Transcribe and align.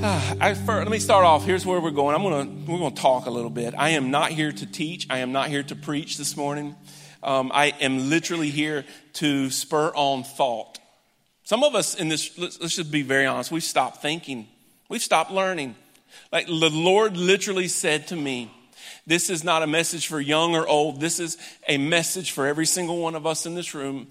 I, 0.02 0.56
let 0.66 0.88
me 0.88 0.98
start 0.98 1.26
off. 1.26 1.44
Here's 1.44 1.66
where 1.66 1.78
we're 1.78 1.90
going. 1.90 2.14
I'm 2.14 2.22
gonna 2.22 2.50
we're 2.66 2.78
gonna 2.78 2.94
talk 2.94 3.26
a 3.26 3.30
little 3.30 3.50
bit. 3.50 3.74
I 3.76 3.90
am 3.90 4.10
not 4.10 4.30
here 4.30 4.50
to 4.50 4.64
teach. 4.64 5.06
I 5.10 5.18
am 5.18 5.32
not 5.32 5.48
here 5.48 5.62
to 5.62 5.76
preach 5.76 6.16
this 6.16 6.38
morning. 6.38 6.74
Um, 7.22 7.50
I 7.52 7.74
am 7.82 8.08
literally 8.08 8.48
here 8.48 8.86
to 9.14 9.50
spur 9.50 9.88
on 9.94 10.24
thought. 10.24 10.78
Some 11.44 11.62
of 11.62 11.74
us 11.74 11.96
in 11.96 12.08
this, 12.08 12.38
let's, 12.38 12.58
let's 12.62 12.76
just 12.76 12.90
be 12.90 13.02
very 13.02 13.26
honest. 13.26 13.52
We've 13.52 13.62
stopped 13.62 14.00
thinking. 14.00 14.48
We've 14.88 15.02
stopped 15.02 15.32
learning. 15.32 15.76
Like 16.32 16.46
the 16.46 16.70
Lord 16.70 17.18
literally 17.18 17.68
said 17.68 18.06
to 18.06 18.16
me, 18.16 18.50
"This 19.06 19.28
is 19.28 19.44
not 19.44 19.62
a 19.62 19.66
message 19.66 20.06
for 20.06 20.18
young 20.18 20.56
or 20.56 20.66
old. 20.66 20.98
This 20.98 21.20
is 21.20 21.36
a 21.68 21.76
message 21.76 22.30
for 22.30 22.46
every 22.46 22.64
single 22.64 22.96
one 23.02 23.14
of 23.14 23.26
us 23.26 23.44
in 23.44 23.54
this 23.54 23.74
room." 23.74 24.06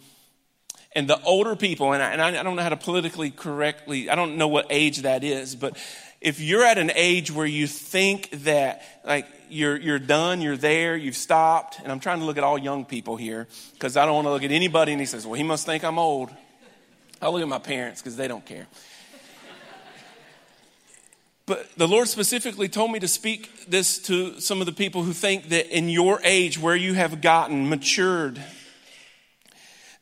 And 0.99 1.07
the 1.07 1.21
older 1.23 1.55
people, 1.55 1.93
and 1.93 2.03
I, 2.03 2.11
and 2.11 2.21
I 2.21 2.43
don't 2.43 2.57
know 2.57 2.61
how 2.61 2.67
to 2.67 2.75
politically 2.75 3.31
correctly, 3.31 4.09
I 4.09 4.15
don't 4.15 4.35
know 4.35 4.49
what 4.49 4.65
age 4.69 5.03
that 5.03 5.23
is, 5.23 5.55
but 5.55 5.77
if 6.19 6.41
you're 6.41 6.65
at 6.65 6.77
an 6.77 6.91
age 6.93 7.31
where 7.31 7.45
you 7.45 7.67
think 7.67 8.29
that 8.43 8.83
like 9.05 9.25
you're, 9.49 9.77
you're 9.77 9.97
done, 9.97 10.41
you're 10.41 10.57
there, 10.57 10.97
you've 10.97 11.15
stopped, 11.15 11.79
and 11.79 11.89
I'm 11.89 12.01
trying 12.01 12.19
to 12.19 12.25
look 12.25 12.37
at 12.37 12.43
all 12.43 12.57
young 12.57 12.83
people 12.83 13.15
here 13.15 13.47
because 13.75 13.95
I 13.95 14.05
don't 14.05 14.13
want 14.13 14.25
to 14.25 14.31
look 14.31 14.43
at 14.43 14.51
anybody 14.51 14.91
and 14.91 14.99
he 14.99 15.05
says, 15.05 15.25
well, 15.25 15.35
he 15.35 15.43
must 15.43 15.65
think 15.65 15.85
I'm 15.85 15.97
old. 15.97 16.31
I'll 17.21 17.31
look 17.31 17.43
at 17.43 17.47
my 17.47 17.59
parents 17.59 18.01
because 18.01 18.17
they 18.17 18.27
don't 18.27 18.45
care. 18.45 18.67
But 21.45 21.65
the 21.77 21.87
Lord 21.87 22.09
specifically 22.09 22.67
told 22.67 22.91
me 22.91 22.99
to 22.99 23.07
speak 23.07 23.67
this 23.67 23.99
to 23.99 24.41
some 24.41 24.59
of 24.59 24.65
the 24.65 24.73
people 24.73 25.03
who 25.03 25.13
think 25.13 25.47
that 25.47 25.73
in 25.73 25.87
your 25.87 26.19
age, 26.25 26.59
where 26.59 26.75
you 26.75 26.93
have 26.95 27.21
gotten 27.21 27.69
matured, 27.69 28.43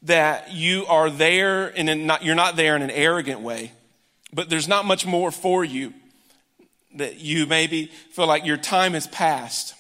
that 0.04 0.54
you 0.54 0.86
are 0.88 1.10
there 1.10 1.68
and 1.68 2.08
not, 2.08 2.24
you're 2.24 2.36
not 2.36 2.56
there 2.56 2.76
in 2.76 2.82
an 2.82 2.92
arrogant 2.92 3.42
way, 3.42 3.72
but 4.34 4.50
there's 4.50 4.68
not 4.68 4.86
much 4.86 5.06
more 5.06 5.32
for 5.32 5.64
you. 5.64 5.94
That 6.96 7.20
you 7.20 7.46
maybe 7.46 7.92
feel 8.12 8.28
like 8.28 8.46
your 8.46 8.58
time 8.58 8.94
has 8.94 9.08
passed. 9.08 9.76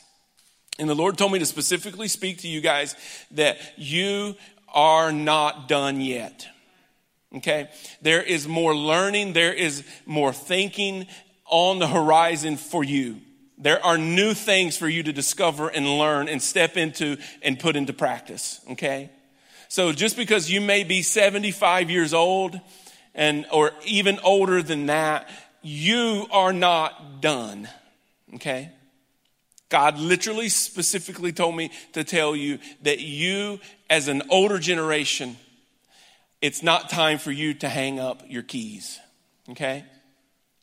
And 0.78 0.88
the 0.88 0.96
Lord 0.96 1.18
told 1.18 1.32
me 1.32 1.40
to 1.40 1.46
specifically 1.46 2.08
speak 2.08 2.40
to 2.40 2.48
you 2.48 2.62
guys 2.62 2.96
that 3.32 3.58
you 3.76 4.36
are 4.74 5.12
not 5.12 5.68
done 5.68 6.00
yet. 6.02 6.48
Okay? 7.36 7.70
There 8.02 8.22
is 8.22 8.48
more 8.48 8.76
learning, 8.76 9.34
there 9.34 9.54
is 9.54 9.84
more 10.06 10.34
thinking 10.34 11.08
on 11.46 11.80
the 11.80 11.88
horizon 11.88 12.58
for 12.58 12.84
you. 12.84 13.22
There 13.58 13.84
are 13.84 13.98
new 13.98 14.34
things 14.34 14.78
for 14.78 14.88
you 14.88 15.02
to 15.04 15.12
discover 15.12 15.70
and 15.70 15.98
learn 15.98 16.30
and 16.30 16.42
step 16.42 16.78
into 16.78 17.18
and 17.42 17.60
put 17.60 17.76
into 17.76 17.94
practice. 17.94 18.62
Okay? 18.72 19.10
So 19.70 19.92
just 19.92 20.16
because 20.16 20.50
you 20.50 20.62
may 20.62 20.84
be 20.84 21.02
75 21.02 21.90
years 21.90 22.14
old 22.14 22.60
and, 23.14 23.46
or 23.52 23.72
even 23.86 24.20
older 24.24 24.62
than 24.62 24.88
that, 24.88 25.30
you 25.62 26.28
are 26.32 26.54
not 26.54 27.22
done. 27.22 27.68
Okay? 28.36 28.72
God 29.70 29.98
literally 29.98 30.50
specifically 30.50 31.34
told 31.34 31.56
me 31.56 31.72
to 31.94 32.04
tell 32.04 32.36
you 32.36 32.60
that 32.84 33.00
you, 33.00 33.60
as 33.90 34.08
an 34.08 34.24
older 34.30 34.60
generation, 34.60 35.36
it's 36.42 36.64
not 36.64 36.90
time 36.90 37.18
for 37.18 37.32
you 37.32 37.54
to 37.56 37.68
hang 37.68 38.00
up 38.00 38.24
your 38.28 38.44
keys. 38.44 39.00
Okay? 39.50 39.84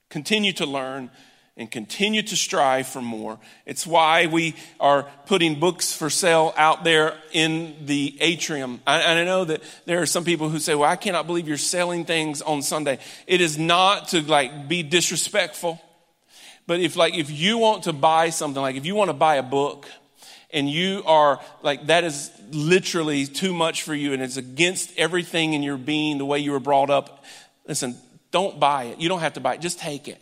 Continue 0.08 0.52
to 0.55 0.66
learn, 0.66 1.10
and 1.56 1.70
continue 1.70 2.22
to 2.22 2.36
strive 2.36 2.88
for 2.88 3.00
more. 3.00 3.38
It's 3.64 3.86
why 3.86 4.27
we 4.27 4.56
are 4.80 5.08
putting 5.27 5.60
books 5.60 5.92
for 5.92 6.10
sale 6.10 6.52
out 6.56 6.83
there 6.83 7.16
in 7.33 7.86
the 7.86 8.16
atrium. 8.20 8.80
And 8.86 9.19
I 9.20 9.24
know 9.24 9.44
that 9.44 9.62
there 9.86 10.02
are 10.02 10.06
some 10.06 10.25
people 10.25 10.48
who 10.48 10.58
say, 10.58 10.75
well, 10.75 10.91
I 10.91 10.97
cannot 10.97 11.28
believe 11.28 11.47
you're 11.47 11.56
selling 11.56 12.05
things 12.05 12.42
on 12.42 12.62
Sunday. 12.62 12.98
It 13.28 13.41
is 13.41 13.56
not 13.56 14.08
to 14.08 14.22
like 14.22 14.66
be 14.66 14.82
disrespectful. 14.82 15.80
But 16.66 16.80
if 16.80 16.97
like, 16.97 17.14
if 17.14 17.30
you 17.30 17.58
want 17.58 17.84
to 17.84 17.92
buy 17.92 18.30
something, 18.30 18.60
like 18.60 18.77
if 18.77 18.84
you 18.84 18.97
want 18.97 19.10
to 19.10 19.14
buy 19.14 19.36
a 19.36 19.42
book 19.42 19.88
and 20.50 20.69
you 20.69 21.05
are 21.06 21.41
like, 21.62 21.86
that 21.86 22.02
is 22.02 22.32
literally 22.50 23.26
too 23.26 23.54
much 23.54 23.82
for 23.82 23.94
you 23.94 24.12
and 24.12 24.22
it's 24.22 24.36
against 24.36 24.97
everything 24.97 25.53
in 25.53 25.62
your 25.62 25.76
being, 25.76 26.19
the 26.19 26.25
way 26.25 26.41
you 26.41 26.50
were 26.50 26.60
brought 26.60 26.91
up, 26.91 27.25
listen, 27.69 27.97
don't 28.32 28.59
buy 28.59 28.84
it. 28.84 28.98
You 28.98 29.09
don't 29.09 29.21
have 29.21 29.34
to 29.34 29.41
buy 29.41 29.54
it. 29.54 29.60
Just 29.60 29.78
take 29.78 30.09
it. 30.09 30.21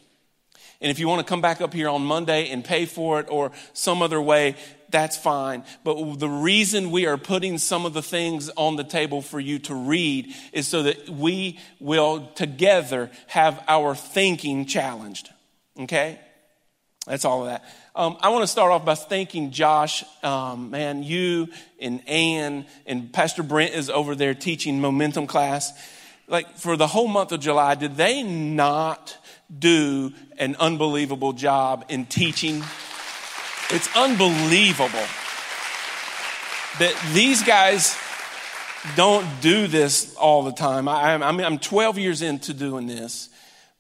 And 0.83 0.91
if 0.91 0.99
you 0.99 1.07
want 1.07 1.25
to 1.25 1.31
come 1.31 1.41
back 1.41 1.61
up 1.61 1.73
here 1.73 1.89
on 1.89 2.05
Monday 2.05 2.51
and 2.51 2.65
pay 2.65 2.87
for 2.87 3.21
it 3.21 3.27
or 3.31 3.53
some 3.73 4.03
other 4.03 4.21
way, 4.21 4.57
that's 4.91 5.17
fine. 5.17 5.65
But 5.85 6.19
the 6.19 6.29
reason 6.29 6.91
we 6.91 7.07
are 7.07 7.17
putting 7.17 7.57
some 7.59 7.87
of 7.87 7.95
the 7.95 8.03
things 8.03 8.51
on 8.57 8.75
the 8.75 8.85
table 8.85 9.23
for 9.23 9.39
you 9.39 9.61
to 9.61 9.75
read 9.75 10.35
is 10.53 10.67
so 10.67 10.83
that 10.83 11.09
we 11.09 11.61
will 11.79 12.27
together 12.35 13.11
have 13.29 13.63
our 13.69 13.95
thinking 13.95 14.67
challenged. 14.67 15.31
Okay? 15.79 16.19
That's 17.07 17.25
all 17.25 17.43
of 17.43 17.47
that. 17.47 17.65
Um, 17.95 18.17
I 18.21 18.29
want 18.31 18.43
to 18.43 18.49
start 18.49 18.73
off 18.73 18.85
by 18.85 18.97
thanking 18.97 19.53
Josh. 19.53 20.05
Um, 20.23 20.71
man, 20.71 21.05
you 21.05 21.49
and 21.81 22.07
Ann 22.09 22.67
and 22.87 23.13
Pastor 23.13 23.43
Brent 23.43 23.75
is 23.75 23.89
over 23.89 24.15
there 24.15 24.35
teaching 24.35 24.81
momentum 24.81 25.27
class. 25.27 25.73
Like 26.27 26.59
for 26.59 26.77
the 26.77 26.87
whole 26.87 27.09
month 27.09 27.33
of 27.33 27.41
July, 27.41 27.77
did 27.77 27.97
they 27.97 28.23
not 28.23 29.17
do 29.59 30.13
an 30.39 30.57
unbelievable 30.59 31.33
job 31.33 31.85
in 31.89 32.07
teaching. 32.07 32.63
It's 33.71 33.89
unbelievable 33.97 35.07
that 36.79 36.95
these 37.13 37.43
guys 37.43 37.97
don't 38.97 39.27
do 39.41 39.67
this 39.67 40.15
all 40.17 40.43
the 40.43 40.53
time. 40.53 40.89
I, 40.89 41.15
I 41.15 41.33
mean, 41.33 41.45
I'm 41.45 41.59
12 41.59 41.99
years 41.99 42.23
into 42.23 42.53
doing 42.55 42.87
this, 42.87 43.29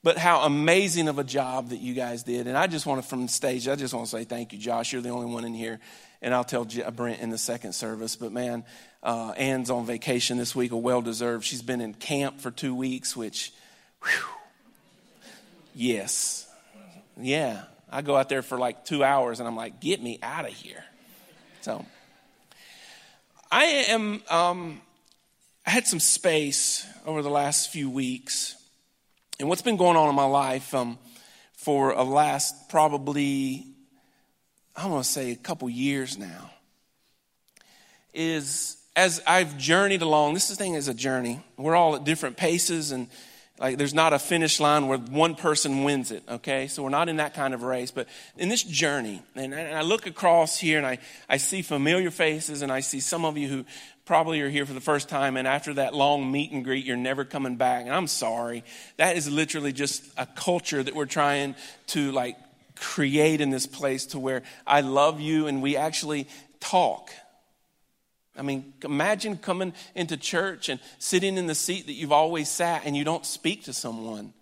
but 0.02 0.18
how 0.18 0.42
amazing 0.42 1.08
of 1.08 1.18
a 1.18 1.24
job 1.24 1.70
that 1.70 1.78
you 1.78 1.94
guys 1.94 2.22
did. 2.22 2.46
And 2.46 2.56
I 2.56 2.66
just 2.66 2.86
want 2.86 3.02
to, 3.02 3.08
from 3.08 3.22
the 3.22 3.28
stage, 3.28 3.66
I 3.68 3.76
just 3.76 3.94
want 3.94 4.06
to 4.06 4.10
say 4.10 4.24
thank 4.24 4.52
you, 4.52 4.58
Josh. 4.58 4.92
You're 4.92 5.02
the 5.02 5.10
only 5.10 5.32
one 5.32 5.44
in 5.44 5.54
here. 5.54 5.80
And 6.20 6.32
I'll 6.32 6.44
tell 6.44 6.64
Brent 6.64 7.20
in 7.20 7.30
the 7.30 7.38
second 7.38 7.72
service. 7.72 8.14
But 8.14 8.30
man, 8.30 8.64
uh, 9.02 9.32
Ann's 9.36 9.70
on 9.70 9.86
vacation 9.86 10.38
this 10.38 10.54
week, 10.54 10.70
a 10.70 10.76
well 10.76 11.02
deserved. 11.02 11.44
She's 11.44 11.62
been 11.62 11.80
in 11.80 11.94
camp 11.94 12.40
for 12.40 12.52
two 12.52 12.74
weeks, 12.74 13.16
which, 13.16 13.52
whew, 14.04 14.41
Yes. 15.74 16.46
Yeah. 17.20 17.62
I 17.90 18.02
go 18.02 18.16
out 18.16 18.28
there 18.28 18.42
for 18.42 18.58
like 18.58 18.84
two 18.84 19.04
hours 19.04 19.38
and 19.38 19.46
I'm 19.46 19.56
like, 19.56 19.80
get 19.80 20.02
me 20.02 20.18
out 20.22 20.46
of 20.46 20.52
here. 20.52 20.84
So 21.60 21.84
I 23.50 23.64
am, 23.64 24.22
um, 24.30 24.80
I 25.66 25.70
had 25.70 25.86
some 25.86 26.00
space 26.00 26.86
over 27.04 27.22
the 27.22 27.30
last 27.30 27.70
few 27.70 27.90
weeks. 27.90 28.56
And 29.38 29.48
what's 29.48 29.62
been 29.62 29.76
going 29.76 29.96
on 29.96 30.08
in 30.08 30.14
my 30.14 30.24
life 30.24 30.74
um, 30.74 30.98
for 31.54 31.90
a 31.90 32.02
last 32.02 32.68
probably, 32.70 33.66
I 34.74 34.86
want 34.86 35.04
to 35.04 35.10
say 35.10 35.32
a 35.32 35.36
couple 35.36 35.68
years 35.68 36.16
now, 36.16 36.50
is 38.14 38.78
as 38.96 39.22
I've 39.26 39.56
journeyed 39.58 40.02
along, 40.02 40.34
this 40.34 40.54
thing 40.56 40.74
is 40.74 40.88
a 40.88 40.94
journey. 40.94 41.40
We're 41.56 41.76
all 41.76 41.96
at 41.96 42.04
different 42.04 42.36
paces 42.36 42.92
and 42.92 43.08
like 43.58 43.78
there's 43.78 43.94
not 43.94 44.12
a 44.12 44.18
finish 44.18 44.58
line 44.60 44.88
where 44.88 44.98
one 44.98 45.34
person 45.34 45.84
wins 45.84 46.10
it, 46.10 46.22
okay? 46.28 46.66
So 46.66 46.82
we're 46.82 46.88
not 46.88 47.08
in 47.08 47.16
that 47.16 47.34
kind 47.34 47.54
of 47.54 47.62
race. 47.62 47.90
But 47.90 48.08
in 48.36 48.48
this 48.48 48.62
journey, 48.62 49.22
and 49.34 49.54
I 49.54 49.82
look 49.82 50.06
across 50.06 50.58
here 50.58 50.78
and 50.78 50.86
I, 50.86 50.98
I 51.28 51.36
see 51.36 51.62
familiar 51.62 52.10
faces 52.10 52.62
and 52.62 52.72
I 52.72 52.80
see 52.80 52.98
some 52.98 53.24
of 53.24 53.36
you 53.36 53.48
who 53.48 53.64
probably 54.04 54.40
are 54.40 54.48
here 54.48 54.66
for 54.66 54.72
the 54.72 54.80
first 54.80 55.08
time 55.08 55.36
and 55.36 55.46
after 55.46 55.74
that 55.74 55.94
long 55.94 56.30
meet 56.30 56.50
and 56.50 56.64
greet, 56.64 56.84
you're 56.84 56.96
never 56.96 57.24
coming 57.24 57.56
back. 57.56 57.84
And 57.84 57.94
I'm 57.94 58.08
sorry. 58.08 58.64
That 58.96 59.16
is 59.16 59.30
literally 59.30 59.72
just 59.72 60.02
a 60.16 60.26
culture 60.26 60.82
that 60.82 60.94
we're 60.94 61.06
trying 61.06 61.54
to 61.88 62.10
like 62.10 62.36
create 62.74 63.40
in 63.40 63.50
this 63.50 63.66
place 63.66 64.06
to 64.06 64.18
where 64.18 64.42
I 64.66 64.80
love 64.80 65.20
you 65.20 65.46
and 65.46 65.62
we 65.62 65.76
actually 65.76 66.26
talk. 66.58 67.10
I 68.36 68.42
mean, 68.42 68.72
imagine 68.82 69.36
coming 69.36 69.74
into 69.94 70.16
church 70.16 70.68
and 70.68 70.80
sitting 70.98 71.36
in 71.36 71.46
the 71.46 71.54
seat 71.54 71.86
that 71.86 71.92
you've 71.92 72.12
always 72.12 72.48
sat 72.48 72.82
and 72.86 72.96
you 72.96 73.04
don't 73.04 73.26
speak 73.26 73.64
to 73.64 73.72
someone. 73.72 74.32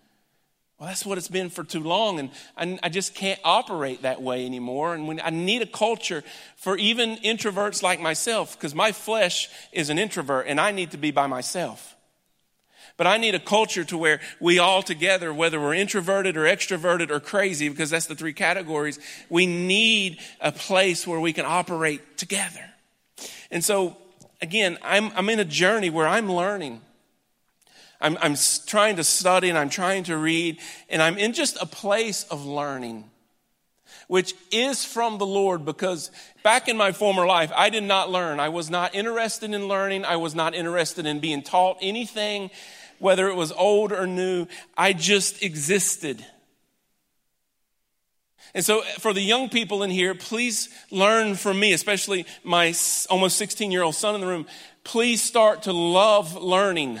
Well, 0.81 0.87
that's 0.87 1.05
what 1.05 1.19
it's 1.19 1.27
been 1.27 1.51
for 1.51 1.63
too 1.63 1.81
long, 1.81 2.17
and 2.17 2.31
I, 2.57 2.79
I 2.87 2.89
just 2.89 3.13
can't 3.13 3.39
operate 3.43 4.01
that 4.01 4.19
way 4.19 4.47
anymore. 4.47 4.95
And 4.95 5.07
when, 5.07 5.21
I 5.21 5.29
need 5.29 5.61
a 5.61 5.67
culture 5.67 6.23
for 6.55 6.75
even 6.75 7.17
introverts 7.17 7.83
like 7.83 8.01
myself, 8.01 8.57
because 8.57 8.73
my 8.73 8.91
flesh 8.91 9.47
is 9.71 9.91
an 9.91 9.99
introvert 9.99 10.47
and 10.47 10.59
I 10.59 10.71
need 10.71 10.89
to 10.91 10.97
be 10.97 11.11
by 11.11 11.27
myself. 11.27 11.95
But 12.97 13.05
I 13.05 13.17
need 13.17 13.35
a 13.35 13.39
culture 13.39 13.83
to 13.83 13.97
where 13.97 14.21
we 14.39 14.57
all 14.57 14.81
together, 14.81 15.31
whether 15.31 15.61
we're 15.61 15.75
introverted 15.75 16.35
or 16.35 16.45
extroverted 16.45 17.11
or 17.11 17.19
crazy, 17.19 17.69
because 17.69 17.91
that's 17.91 18.07
the 18.07 18.15
three 18.15 18.33
categories, 18.33 18.99
we 19.29 19.45
need 19.45 20.19
a 20.39 20.51
place 20.51 21.05
where 21.05 21.19
we 21.19 21.31
can 21.31 21.45
operate 21.45 22.17
together. 22.17 22.70
And 23.51 23.63
so, 23.63 23.97
again, 24.41 24.77
I'm, 24.81 25.11
I'm 25.15 25.29
in 25.29 25.39
a 25.39 25.45
journey 25.45 25.89
where 25.89 26.07
I'm 26.07 26.31
learning. 26.31 26.81
I'm, 27.99 28.17
I'm 28.21 28.35
trying 28.65 28.95
to 28.95 29.03
study 29.03 29.49
and 29.49 29.57
I'm 29.57 29.69
trying 29.69 30.05
to 30.05 30.17
read, 30.17 30.57
and 30.89 31.01
I'm 31.01 31.17
in 31.17 31.33
just 31.33 31.61
a 31.61 31.65
place 31.65 32.23
of 32.25 32.45
learning, 32.45 33.09
which 34.07 34.33
is 34.51 34.83
from 34.83 35.19
the 35.19 35.25
Lord 35.25 35.65
because 35.65 36.09
back 36.43 36.67
in 36.67 36.77
my 36.77 36.91
former 36.91 37.27
life, 37.27 37.51
I 37.55 37.69
did 37.69 37.83
not 37.83 38.09
learn. 38.09 38.39
I 38.39 38.49
was 38.49 38.69
not 38.69 38.95
interested 38.95 39.53
in 39.53 39.67
learning, 39.67 40.05
I 40.05 40.15
was 40.15 40.33
not 40.33 40.55
interested 40.55 41.05
in 41.05 41.19
being 41.19 41.43
taught 41.43 41.77
anything, 41.81 42.49
whether 42.97 43.27
it 43.27 43.35
was 43.35 43.51
old 43.51 43.91
or 43.91 44.07
new. 44.07 44.47
I 44.75 44.93
just 44.93 45.43
existed. 45.43 46.25
And 48.53 48.65
so, 48.65 48.79
uh, 48.79 48.85
for 48.99 49.13
the 49.13 49.21
young 49.21 49.49
people 49.49 49.83
in 49.83 49.89
here, 49.89 50.13
please 50.13 50.69
learn 50.89 51.35
from 51.35 51.59
me, 51.59 51.73
especially 51.73 52.25
my 52.43 52.73
almost 53.09 53.37
16 53.37 53.71
year 53.71 53.83
old 53.83 53.95
son 53.95 54.15
in 54.15 54.21
the 54.21 54.27
room. 54.27 54.45
Please 54.83 55.21
start 55.21 55.63
to 55.63 55.73
love 55.73 56.35
learning. 56.35 56.99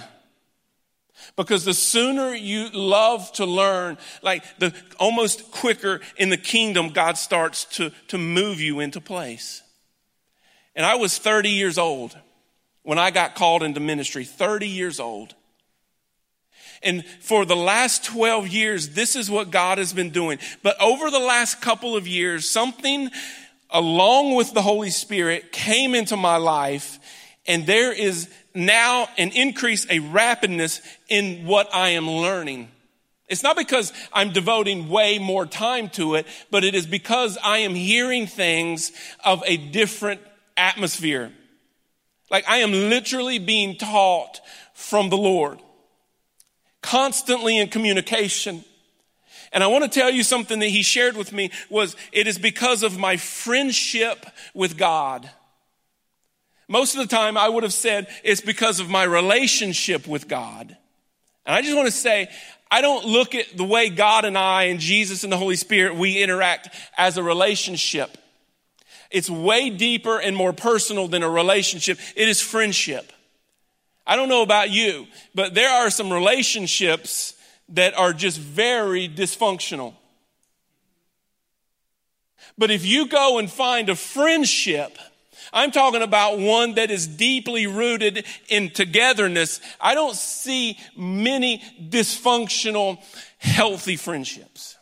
Because 1.35 1.65
the 1.65 1.73
sooner 1.73 2.33
you 2.33 2.69
love 2.69 3.31
to 3.33 3.45
learn, 3.45 3.97
like 4.21 4.43
the 4.57 4.73
almost 4.99 5.51
quicker 5.51 6.01
in 6.17 6.29
the 6.29 6.37
kingdom, 6.37 6.89
God 6.89 7.17
starts 7.17 7.65
to, 7.75 7.91
to 8.07 8.17
move 8.17 8.59
you 8.59 8.79
into 8.79 8.99
place. 8.99 9.61
And 10.75 10.85
I 10.85 10.95
was 10.95 11.17
30 11.17 11.49
years 11.49 11.77
old 11.77 12.17
when 12.83 12.97
I 12.97 13.11
got 13.11 13.35
called 13.35 13.61
into 13.61 13.79
ministry, 13.79 14.25
30 14.25 14.67
years 14.67 14.99
old. 14.99 15.35
And 16.83 17.05
for 17.05 17.45
the 17.45 17.55
last 17.55 18.03
12 18.05 18.47
years, 18.47 18.89
this 18.89 19.15
is 19.15 19.29
what 19.29 19.51
God 19.51 19.77
has 19.77 19.93
been 19.93 20.09
doing. 20.09 20.39
But 20.63 20.81
over 20.81 21.11
the 21.11 21.19
last 21.19 21.61
couple 21.61 21.95
of 21.95 22.07
years, 22.07 22.49
something 22.49 23.09
along 23.69 24.35
with 24.35 24.53
the 24.53 24.61
Holy 24.61 24.89
Spirit 24.89 25.51
came 25.51 25.95
into 25.95 26.17
my 26.17 26.37
life, 26.37 26.99
and 27.47 27.65
there 27.65 27.93
is 27.93 28.29
now 28.53 29.07
an 29.17 29.29
increase, 29.31 29.85
a 29.85 29.99
rapidness 29.99 30.81
in 31.07 31.45
what 31.45 31.73
I 31.73 31.89
am 31.89 32.09
learning. 32.09 32.69
It's 33.29 33.43
not 33.43 33.55
because 33.55 33.93
I'm 34.11 34.33
devoting 34.33 34.89
way 34.89 35.17
more 35.17 35.45
time 35.45 35.87
to 35.91 36.15
it, 36.15 36.27
but 36.49 36.65
it 36.65 36.75
is 36.75 36.85
because 36.85 37.37
I 37.41 37.59
am 37.59 37.75
hearing 37.75 38.27
things 38.27 38.91
of 39.23 39.41
a 39.45 39.55
different 39.55 40.19
atmosphere. 40.57 41.31
Like 42.29 42.43
I 42.47 42.57
am 42.57 42.71
literally 42.71 43.39
being 43.39 43.77
taught 43.77 44.41
from 44.73 45.09
the 45.09 45.17
Lord 45.17 45.59
constantly 46.81 47.57
in 47.57 47.69
communication. 47.69 48.63
And 49.51 49.63
I 49.63 49.67
want 49.67 49.83
to 49.83 49.99
tell 49.99 50.09
you 50.09 50.23
something 50.23 50.59
that 50.59 50.67
he 50.67 50.81
shared 50.81 51.17
with 51.17 51.33
me 51.33 51.51
was 51.69 51.95
it 52.11 52.27
is 52.27 52.37
because 52.37 52.83
of 52.83 52.97
my 52.97 53.17
friendship 53.17 54.25
with 54.53 54.77
God. 54.77 55.29
Most 56.67 56.95
of 56.95 57.01
the 57.01 57.13
time 57.13 57.35
I 57.35 57.49
would 57.49 57.63
have 57.63 57.73
said 57.73 58.07
it's 58.23 58.39
because 58.39 58.79
of 58.79 58.89
my 58.89 59.03
relationship 59.03 60.07
with 60.07 60.27
God. 60.27 60.77
And 61.45 61.55
I 61.55 61.61
just 61.61 61.75
want 61.75 61.87
to 61.87 61.91
say, 61.91 62.29
I 62.69 62.79
don't 62.79 63.05
look 63.05 63.35
at 63.35 63.57
the 63.57 63.65
way 63.65 63.89
God 63.89 64.23
and 64.23 64.37
I 64.37 64.63
and 64.63 64.79
Jesus 64.79 65.23
and 65.23 65.33
the 65.33 65.37
Holy 65.37 65.57
Spirit, 65.57 65.95
we 65.95 66.23
interact 66.23 66.69
as 66.97 67.17
a 67.17 67.23
relationship. 67.23 68.17
It's 69.09 69.29
way 69.29 69.69
deeper 69.69 70.17
and 70.17 70.33
more 70.33 70.53
personal 70.53 71.09
than 71.09 71.23
a 71.23 71.29
relationship. 71.29 71.99
It 72.15 72.29
is 72.29 72.39
friendship. 72.39 73.11
I 74.11 74.17
don't 74.17 74.27
know 74.27 74.41
about 74.41 74.71
you, 74.71 75.07
but 75.33 75.53
there 75.53 75.69
are 75.69 75.89
some 75.89 76.11
relationships 76.11 77.33
that 77.69 77.97
are 77.97 78.11
just 78.11 78.37
very 78.37 79.07
dysfunctional. 79.07 79.93
But 82.57 82.71
if 82.71 82.85
you 82.85 83.07
go 83.07 83.39
and 83.39 83.49
find 83.49 83.87
a 83.87 83.95
friendship, 83.95 84.97
I'm 85.53 85.71
talking 85.71 86.01
about 86.01 86.39
one 86.39 86.73
that 86.73 86.91
is 86.91 87.07
deeply 87.07 87.67
rooted 87.67 88.25
in 88.49 88.71
togetherness. 88.71 89.61
I 89.79 89.95
don't 89.95 90.17
see 90.17 90.77
many 90.97 91.63
dysfunctional, 91.81 93.01
healthy 93.37 93.95
friendships. 93.95 94.75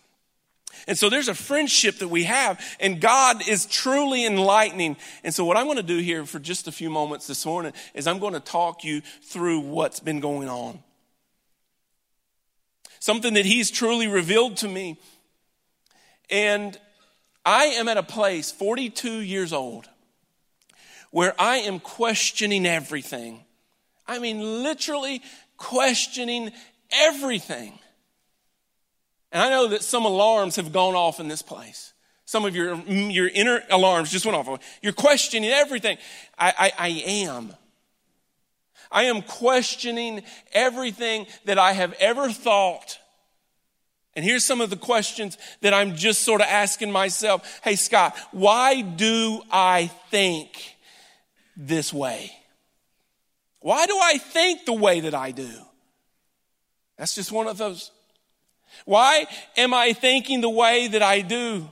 And 0.89 0.97
so 0.97 1.07
there's 1.07 1.27
a 1.27 1.35
friendship 1.35 1.99
that 1.99 2.07
we 2.07 2.23
have, 2.23 2.59
and 2.79 2.99
God 2.99 3.47
is 3.47 3.67
truly 3.67 4.25
enlightening. 4.25 4.97
And 5.23 5.31
so, 5.31 5.45
what 5.45 5.55
I'm 5.55 5.65
going 5.65 5.77
to 5.77 5.83
do 5.83 5.99
here 5.99 6.25
for 6.25 6.39
just 6.39 6.67
a 6.67 6.71
few 6.71 6.89
moments 6.89 7.27
this 7.27 7.45
morning 7.45 7.73
is 7.93 8.07
I'm 8.07 8.17
going 8.17 8.33
to 8.33 8.39
talk 8.39 8.83
you 8.83 9.01
through 9.21 9.59
what's 9.59 9.99
been 9.99 10.19
going 10.19 10.49
on. 10.49 10.79
Something 12.97 13.35
that 13.35 13.45
He's 13.45 13.69
truly 13.69 14.07
revealed 14.07 14.57
to 14.57 14.67
me. 14.67 14.99
And 16.31 16.75
I 17.45 17.65
am 17.65 17.87
at 17.87 17.97
a 17.97 18.03
place, 18.03 18.51
42 18.51 19.19
years 19.19 19.53
old, 19.53 19.87
where 21.11 21.39
I 21.39 21.57
am 21.57 21.79
questioning 21.79 22.65
everything. 22.65 23.45
I 24.07 24.17
mean, 24.17 24.63
literally 24.63 25.21
questioning 25.55 26.49
everything. 26.91 27.77
And 29.31 29.41
I 29.41 29.49
know 29.49 29.67
that 29.67 29.83
some 29.83 30.05
alarms 30.05 30.55
have 30.55 30.71
gone 30.71 30.95
off 30.95 31.19
in 31.19 31.27
this 31.27 31.41
place. 31.41 31.93
Some 32.25 32.45
of 32.45 32.55
your, 32.55 32.75
mm, 32.75 33.13
your 33.13 33.27
inner 33.27 33.63
alarms 33.69 34.11
just 34.11 34.25
went 34.25 34.37
off. 34.37 34.59
You're 34.81 34.93
questioning 34.93 35.49
everything. 35.49 35.97
I, 36.37 36.53
I, 36.57 36.71
I 36.77 36.87
am. 37.05 37.53
I 38.91 39.03
am 39.03 39.21
questioning 39.21 40.23
everything 40.53 41.27
that 41.45 41.59
I 41.59 41.73
have 41.73 41.93
ever 41.93 42.29
thought. 42.31 42.99
And 44.15 44.25
here's 44.25 44.43
some 44.43 44.61
of 44.61 44.69
the 44.69 44.77
questions 44.77 45.37
that 45.61 45.73
I'm 45.73 45.95
just 45.95 46.23
sort 46.23 46.41
of 46.41 46.47
asking 46.47 46.91
myself. 46.91 47.61
Hey, 47.63 47.75
Scott, 47.75 48.17
why 48.31 48.81
do 48.81 49.41
I 49.51 49.87
think 50.09 50.75
this 51.55 51.93
way? 51.93 52.31
Why 53.59 53.85
do 53.85 53.97
I 54.01 54.17
think 54.17 54.65
the 54.65 54.73
way 54.73 55.01
that 55.01 55.13
I 55.13 55.31
do? 55.31 55.49
That's 56.97 57.15
just 57.15 57.31
one 57.31 57.47
of 57.47 57.57
those 57.57 57.91
why 58.85 59.27
am 59.57 59.73
I 59.73 59.93
thinking 59.93 60.41
the 60.41 60.49
way 60.49 60.87
that 60.87 61.01
I 61.01 61.21
do? 61.21 61.69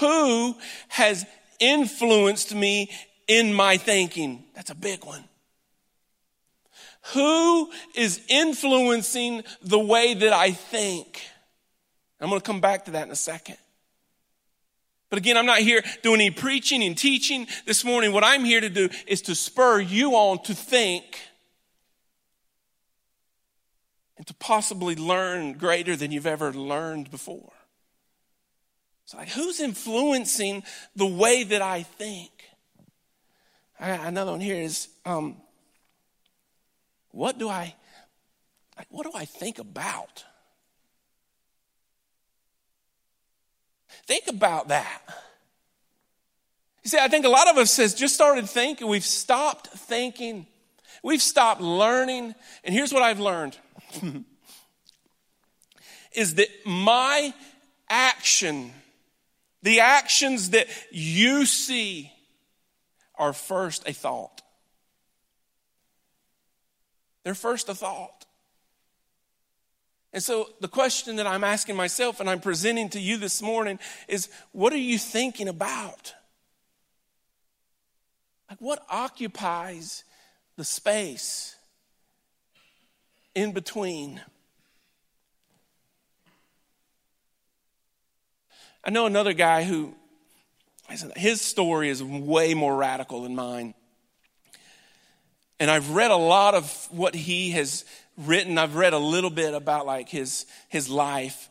Who 0.00 0.56
has 0.88 1.26
influenced 1.58 2.54
me 2.54 2.90
in 3.28 3.54
my 3.54 3.76
thinking? 3.76 4.44
That's 4.54 4.70
a 4.70 4.74
big 4.74 5.04
one. 5.04 5.24
Who 7.14 7.70
is 7.94 8.20
influencing 8.28 9.42
the 9.62 9.78
way 9.78 10.14
that 10.14 10.32
I 10.32 10.52
think? 10.52 11.22
I'm 12.20 12.28
going 12.28 12.40
to 12.40 12.46
come 12.46 12.60
back 12.60 12.84
to 12.84 12.90
that 12.92 13.06
in 13.06 13.12
a 13.12 13.16
second. 13.16 13.56
But 15.08 15.18
again, 15.18 15.36
I'm 15.36 15.46
not 15.46 15.58
here 15.58 15.82
doing 16.02 16.20
any 16.20 16.30
preaching 16.30 16.82
and 16.84 16.96
teaching 16.96 17.48
this 17.66 17.84
morning. 17.84 18.12
What 18.12 18.22
I'm 18.22 18.44
here 18.44 18.60
to 18.60 18.68
do 18.68 18.88
is 19.06 19.22
to 19.22 19.34
spur 19.34 19.80
you 19.80 20.12
on 20.12 20.42
to 20.44 20.54
think 20.54 21.18
and 24.20 24.26
to 24.26 24.34
possibly 24.34 24.94
learn 24.94 25.54
greater 25.54 25.96
than 25.96 26.12
you've 26.12 26.26
ever 26.26 26.52
learned 26.52 27.10
before. 27.10 27.52
It's 29.02 29.14
like, 29.14 29.30
who's 29.30 29.60
influencing 29.60 30.62
the 30.94 31.06
way 31.06 31.42
that 31.42 31.62
I 31.62 31.84
think? 31.84 32.30
I 33.80 33.92
another 33.92 34.32
one 34.32 34.40
here 34.40 34.60
is, 34.60 34.88
um, 35.06 35.36
what 37.12 37.38
do 37.38 37.48
I, 37.48 37.74
what 38.90 39.04
do 39.04 39.12
I 39.14 39.24
think 39.24 39.58
about? 39.58 40.22
Think 44.06 44.24
about 44.28 44.68
that. 44.68 45.00
You 46.84 46.90
see, 46.90 46.98
I 46.98 47.08
think 47.08 47.24
a 47.24 47.30
lot 47.30 47.48
of 47.48 47.56
us 47.56 47.74
has 47.78 47.94
just 47.94 48.14
started 48.14 48.50
thinking, 48.50 48.86
we've 48.86 49.02
stopped 49.02 49.68
thinking, 49.68 50.46
we've 51.02 51.22
stopped 51.22 51.62
learning, 51.62 52.34
and 52.64 52.74
here's 52.74 52.92
what 52.92 53.02
I've 53.02 53.18
learned. 53.18 53.56
is 56.12 56.34
that 56.36 56.48
my 56.64 57.32
action, 57.88 58.72
the 59.62 59.80
actions 59.80 60.50
that 60.50 60.66
you 60.90 61.46
see, 61.46 62.12
are 63.16 63.32
first 63.34 63.86
a 63.86 63.92
thought. 63.92 64.40
They're 67.22 67.34
first 67.34 67.68
a 67.68 67.74
thought. 67.74 68.24
And 70.12 70.22
so 70.22 70.48
the 70.60 70.68
question 70.68 71.16
that 71.16 71.26
I'm 71.26 71.44
asking 71.44 71.76
myself 71.76 72.18
and 72.18 72.28
I'm 72.28 72.40
presenting 72.40 72.88
to 72.90 73.00
you 73.00 73.16
this 73.16 73.42
morning 73.42 73.78
is 74.08 74.28
what 74.52 74.72
are 74.72 74.78
you 74.78 74.98
thinking 74.98 75.48
about? 75.48 76.14
Like 78.48 78.60
what 78.60 78.84
occupies 78.88 80.02
the 80.56 80.64
space 80.64 81.54
in 83.34 83.52
between. 83.52 84.20
I 88.84 88.90
know 88.90 89.06
another 89.06 89.32
guy 89.32 89.64
who, 89.64 89.94
his 91.16 91.40
story 91.40 91.90
is 91.90 92.02
way 92.02 92.54
more 92.54 92.74
radical 92.74 93.22
than 93.22 93.34
mine. 93.34 93.74
And 95.58 95.70
I've 95.70 95.90
read 95.90 96.10
a 96.10 96.16
lot 96.16 96.54
of 96.54 96.88
what 96.90 97.14
he 97.14 97.50
has 97.50 97.84
written. 98.16 98.56
I've 98.56 98.76
read 98.76 98.94
a 98.94 98.98
little 98.98 99.28
bit 99.30 99.52
about 99.52 99.84
like 99.84 100.08
his, 100.08 100.46
his 100.68 100.88
life. 100.88 101.50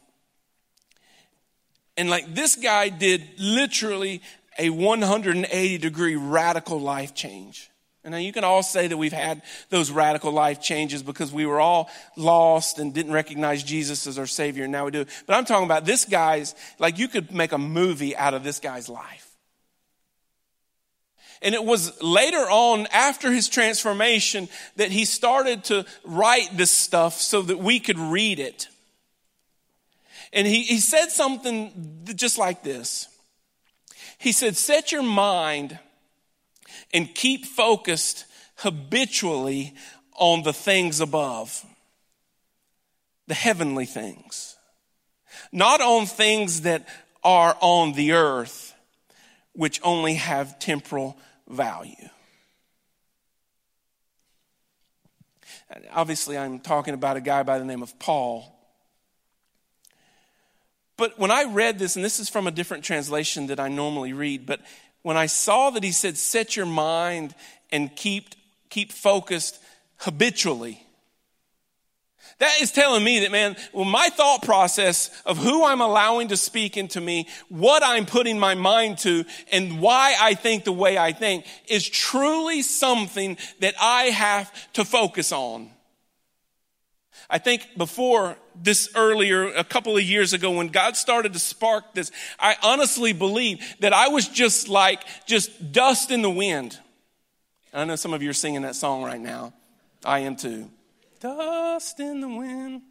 And 1.95 2.09
like 2.09 2.33
this 2.33 2.55
guy 2.55 2.89
did 2.89 3.23
literally 3.37 4.21
a 4.57 4.71
180 4.71 5.77
degree 5.77 6.15
radical 6.15 6.79
life 6.79 7.13
change. 7.13 7.68
And 8.03 8.13
now 8.13 8.17
you 8.17 8.31
can 8.31 8.45
all 8.45 8.63
say 8.63 8.87
that 8.87 8.97
we've 8.97 9.11
had 9.11 9.41
those 9.69 9.91
radical 9.91 10.31
life 10.31 10.61
changes 10.61 11.03
because 11.03 11.33
we 11.33 11.45
were 11.45 11.59
all 11.59 11.89
lost 12.15 12.79
and 12.79 12.93
didn't 12.93 13.11
recognize 13.11 13.61
Jesus 13.61 14.07
as 14.07 14.17
our 14.17 14.25
Savior, 14.25 14.63
and 14.63 14.71
now 14.71 14.85
we 14.85 14.91
do. 14.91 15.05
But 15.25 15.35
I'm 15.35 15.45
talking 15.45 15.65
about 15.65 15.85
this 15.85 16.05
guy's, 16.05 16.55
like 16.79 16.97
you 16.97 17.09
could 17.09 17.33
make 17.33 17.51
a 17.51 17.57
movie 17.57 18.15
out 18.15 18.33
of 18.33 18.43
this 18.43 18.59
guy's 18.59 18.87
life. 18.87 19.25
And 21.41 21.55
it 21.55 21.63
was 21.63 22.01
later 22.01 22.37
on, 22.49 22.87
after 22.91 23.31
his 23.31 23.47
transformation, 23.47 24.49
that 24.75 24.91
he 24.91 25.05
started 25.05 25.65
to 25.65 25.85
write 26.03 26.49
this 26.55 26.71
stuff 26.71 27.19
so 27.19 27.41
that 27.43 27.59
we 27.59 27.79
could 27.79 27.99
read 27.99 28.39
it. 28.39 28.67
And 30.33 30.45
he, 30.45 30.63
he 30.63 30.79
said 30.79 31.07
something 31.07 32.03
just 32.15 32.37
like 32.37 32.63
this. 32.63 33.07
He 34.17 34.31
said, 34.31 34.57
Set 34.57 34.91
your 34.91 35.01
mind 35.01 35.79
and 36.93 37.13
keep 37.13 37.45
focused 37.45 38.25
habitually 38.57 39.73
on 40.15 40.43
the 40.43 40.53
things 40.53 40.99
above, 40.99 41.65
the 43.27 43.33
heavenly 43.33 43.85
things, 43.85 44.57
not 45.51 45.81
on 45.81 46.05
things 46.05 46.61
that 46.61 46.87
are 47.23 47.55
on 47.61 47.93
the 47.93 48.13
earth, 48.13 48.73
which 49.53 49.79
only 49.83 50.15
have 50.15 50.59
temporal 50.59 51.17
value. 51.47 52.09
Obviously, 55.91 56.37
I'm 56.37 56.59
talking 56.59 56.93
about 56.93 57.17
a 57.17 57.21
guy 57.21 57.43
by 57.43 57.59
the 57.59 57.65
name 57.65 57.83
of 57.83 57.97
Paul. 57.99 58.55
But 60.97 61.17
when 61.17 61.31
I 61.31 61.43
read 61.43 61.79
this, 61.79 61.95
and 61.95 62.03
this 62.03 62.19
is 62.19 62.27
from 62.27 62.47
a 62.47 62.51
different 62.51 62.83
translation 62.83 63.47
that 63.47 63.59
I 63.59 63.69
normally 63.69 64.11
read, 64.11 64.45
but 64.45 64.61
when 65.01 65.17
I 65.17 65.27
saw 65.27 65.69
that 65.71 65.83
he 65.83 65.91
said, 65.91 66.17
set 66.17 66.55
your 66.55 66.65
mind 66.65 67.35
and 67.71 67.95
keep, 67.95 68.35
keep 68.69 68.91
focused 68.91 69.59
habitually, 69.97 70.85
that 72.39 72.61
is 72.61 72.71
telling 72.71 73.03
me 73.03 73.19
that, 73.19 73.31
man, 73.31 73.57
well, 73.73 73.85
my 73.85 74.07
thought 74.09 74.43
process 74.43 75.11
of 75.25 75.37
who 75.37 75.65
I'm 75.65 75.81
allowing 75.81 76.29
to 76.29 76.37
speak 76.37 76.77
into 76.77 77.01
me, 77.01 77.27
what 77.49 77.83
I'm 77.83 78.05
putting 78.05 78.39
my 78.39 78.55
mind 78.55 78.99
to, 78.99 79.25
and 79.51 79.81
why 79.81 80.15
I 80.19 80.35
think 80.35 80.63
the 80.63 80.71
way 80.71 80.97
I 80.97 81.11
think 81.11 81.45
is 81.67 81.87
truly 81.87 82.61
something 82.61 83.37
that 83.59 83.75
I 83.79 84.03
have 84.03 84.51
to 84.73 84.85
focus 84.85 85.33
on. 85.33 85.69
I 87.29 87.37
think 87.37 87.77
before 87.77 88.37
this 88.55 88.89
earlier, 88.95 89.53
a 89.53 89.63
couple 89.63 89.95
of 89.95 90.03
years 90.03 90.33
ago, 90.33 90.51
when 90.51 90.69
God 90.69 90.97
started 90.97 91.33
to 91.33 91.39
spark 91.39 91.93
this, 91.93 92.11
I 92.39 92.55
honestly 92.63 93.13
believe 93.13 93.63
that 93.81 93.93
I 93.93 94.07
was 94.07 94.27
just 94.27 94.67
like, 94.67 95.03
just 95.27 95.71
dust 95.71 96.09
in 96.09 96.23
the 96.23 96.29
wind. 96.29 96.79
I 97.71 97.85
know 97.85 97.95
some 97.95 98.13
of 98.13 98.23
you 98.23 98.31
are 98.31 98.33
singing 98.33 98.63
that 98.63 98.75
song 98.75 99.03
right 99.03 99.19
now. 99.19 99.53
I 100.03 100.19
am 100.19 100.35
too. 100.35 100.71
Dust 101.19 101.99
in 101.99 102.21
the 102.21 102.27
wind. 102.27 102.81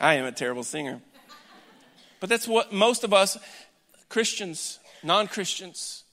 I 0.00 0.14
am 0.14 0.26
a 0.26 0.32
terrible 0.32 0.62
singer. 0.62 1.00
But 2.20 2.28
that's 2.28 2.46
what 2.46 2.72
most 2.72 3.02
of 3.02 3.12
us, 3.12 3.36
Christians, 4.08 4.78
non 5.02 5.26
Christians, 5.26 6.04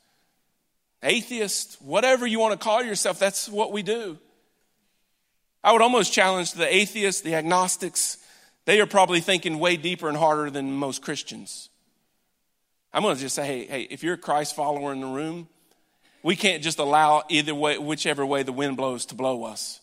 atheists, 1.04 1.80
whatever 1.82 2.26
you 2.26 2.40
want 2.40 2.60
to 2.60 2.64
call 2.64 2.84
yourself, 2.84 3.20
that's 3.20 3.48
what 3.48 3.72
we 3.72 3.84
do. 3.84 4.18
I 5.64 5.72
would 5.72 5.82
almost 5.82 6.12
challenge 6.12 6.54
the 6.54 6.74
atheists, 6.74 7.22
the 7.22 7.36
agnostics. 7.36 8.18
They 8.66 8.80
are 8.80 8.88
probably 8.88 9.22
thinking 9.22 9.60
way 9.60 9.78
deeper 9.78 10.08
and 10.08 10.18
harder 10.18 10.50
than 10.50 10.72
most 10.72 11.02
Christians. 11.02 11.70
I'm 12.94 13.04
going 13.04 13.16
to 13.16 13.22
just 13.22 13.36
say, 13.36 13.46
hey, 13.46 13.66
hey, 13.68 13.82
if 13.84 14.04
you're 14.04 14.16
a 14.16 14.18
Christ 14.18 14.56
follower 14.56 14.92
in 14.92 15.02
the 15.02 15.08
room, 15.08 15.48
we 16.24 16.36
can't 16.36 16.62
just 16.62 16.80
allow 16.80 17.24
either 17.30 17.56
way, 17.56 17.78
whichever 17.78 18.26
way 18.26 18.44
the 18.44 18.52
wind 18.52 18.78
blows 18.78 19.06
to 19.08 19.16
blow 19.16 19.44
us. 19.44 19.80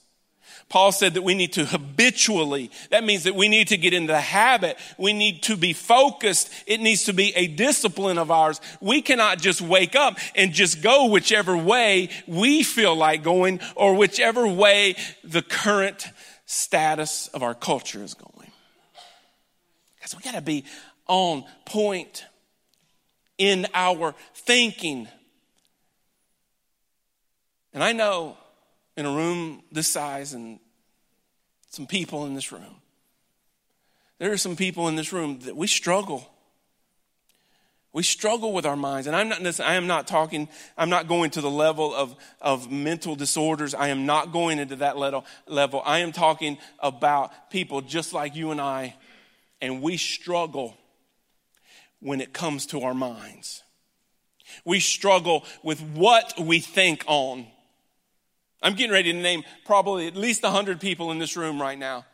Paul 0.69 0.93
said 0.93 1.15
that 1.15 1.23
we 1.23 1.35
need 1.35 1.55
to 1.55 1.65
habitually, 1.65 2.71
that 2.91 3.03
means 3.03 3.25
that 3.25 3.35
we 3.35 3.49
need 3.49 3.69
to 3.69 3.79
get 3.79 3.95
into 3.95 4.13
the 4.13 4.21
habit. 4.21 4.77
We 4.99 5.15
need 5.15 5.43
to 5.45 5.57
be 5.57 5.73
focused. 5.73 6.51
It 6.67 6.81
needs 6.81 7.05
to 7.05 7.15
be 7.15 7.33
a 7.35 7.47
discipline 7.47 8.19
of 8.19 8.31
ours. 8.31 8.61
We 8.81 9.01
cannot 9.01 9.39
just 9.39 9.63
wake 9.63 9.97
up 9.97 10.19
and 10.35 10.53
just 10.53 10.83
go 10.83 11.07
whichever 11.07 11.57
way 11.57 12.11
we 12.27 12.63
feel 12.63 12.95
like 12.95 13.23
going 13.23 13.61
or 13.77 13.95
whichever 13.95 14.47
way 14.47 14.97
the 15.25 15.43
current 15.43 16.07
status 16.45 17.29
of 17.29 17.43
our 17.43 17.55
culture 17.55 18.03
is 18.03 18.13
going. 18.13 18.51
Because 19.97 20.15
we 20.17 20.23
got 20.23 20.35
to 20.35 20.43
be 20.43 20.65
on 21.07 21.45
point 21.65 22.27
in 23.39 23.67
our 23.73 24.15
thinking. 24.35 25.09
And 27.73 27.83
I 27.83 27.93
know 27.93 28.37
in 28.99 29.07
a 29.07 29.13
room 29.13 29.63
this 29.71 29.87
size 29.87 30.35
and 30.35 30.59
some 31.71 31.87
people 31.87 32.27
in 32.27 32.35
this 32.35 32.51
room. 32.51 32.83
There 34.19 34.33
are 34.33 34.37
some 34.37 34.57
people 34.57 34.89
in 34.89 34.97
this 34.97 35.13
room 35.13 35.39
that 35.45 35.57
we 35.57 35.69
struggle. 35.69 36.29
We 37.93 38.03
struggle 38.03 38.53
with 38.53 38.67
our 38.67 38.75
minds. 38.75 39.07
And 39.07 39.15
I'm 39.15 39.29
not, 39.29 39.61
I 39.61 39.75
am 39.75 39.87
not 39.87 40.09
talking, 40.09 40.49
I'm 40.77 40.91
not 40.91 41.07
going 41.07 41.31
to 41.31 41.41
the 41.41 41.51
level 41.51 41.95
of, 41.95 42.17
of 42.41 42.73
mental 42.73 43.15
disorders. 43.15 43.73
I 43.73 43.89
am 43.89 44.05
not 44.05 44.33
going 44.33 44.59
into 44.59 44.75
that 44.77 44.99
level, 44.99 45.25
level. 45.47 45.81
I 45.87 46.01
am 46.01 46.11
talking 46.11 46.59
about 46.81 47.51
people 47.51 47.81
just 47.83 48.13
like 48.13 48.35
you 48.35 48.51
and 48.51 48.61
I, 48.61 48.97
and 49.61 49.81
we 49.81 49.97
struggle 49.97 50.77
when 52.01 52.21
it 52.21 52.33
comes 52.33 52.67
to 52.67 52.81
our 52.81 52.95
minds. 52.95 53.63
We 54.65 54.81
struggle 54.81 55.45
with 55.63 55.81
what 55.81 56.35
we 56.41 56.59
think 56.59 57.05
on. 57.07 57.47
I'm 58.63 58.75
getting 58.75 58.93
ready 58.93 59.13
to 59.13 59.19
name 59.19 59.45
probably 59.65 60.07
at 60.07 60.17
least 60.17 60.43
100 60.43 60.81
people 60.81 61.11
in 61.11 61.19
this 61.19 61.37
room 61.37 61.61
right 61.61 61.79
now. 61.79 62.05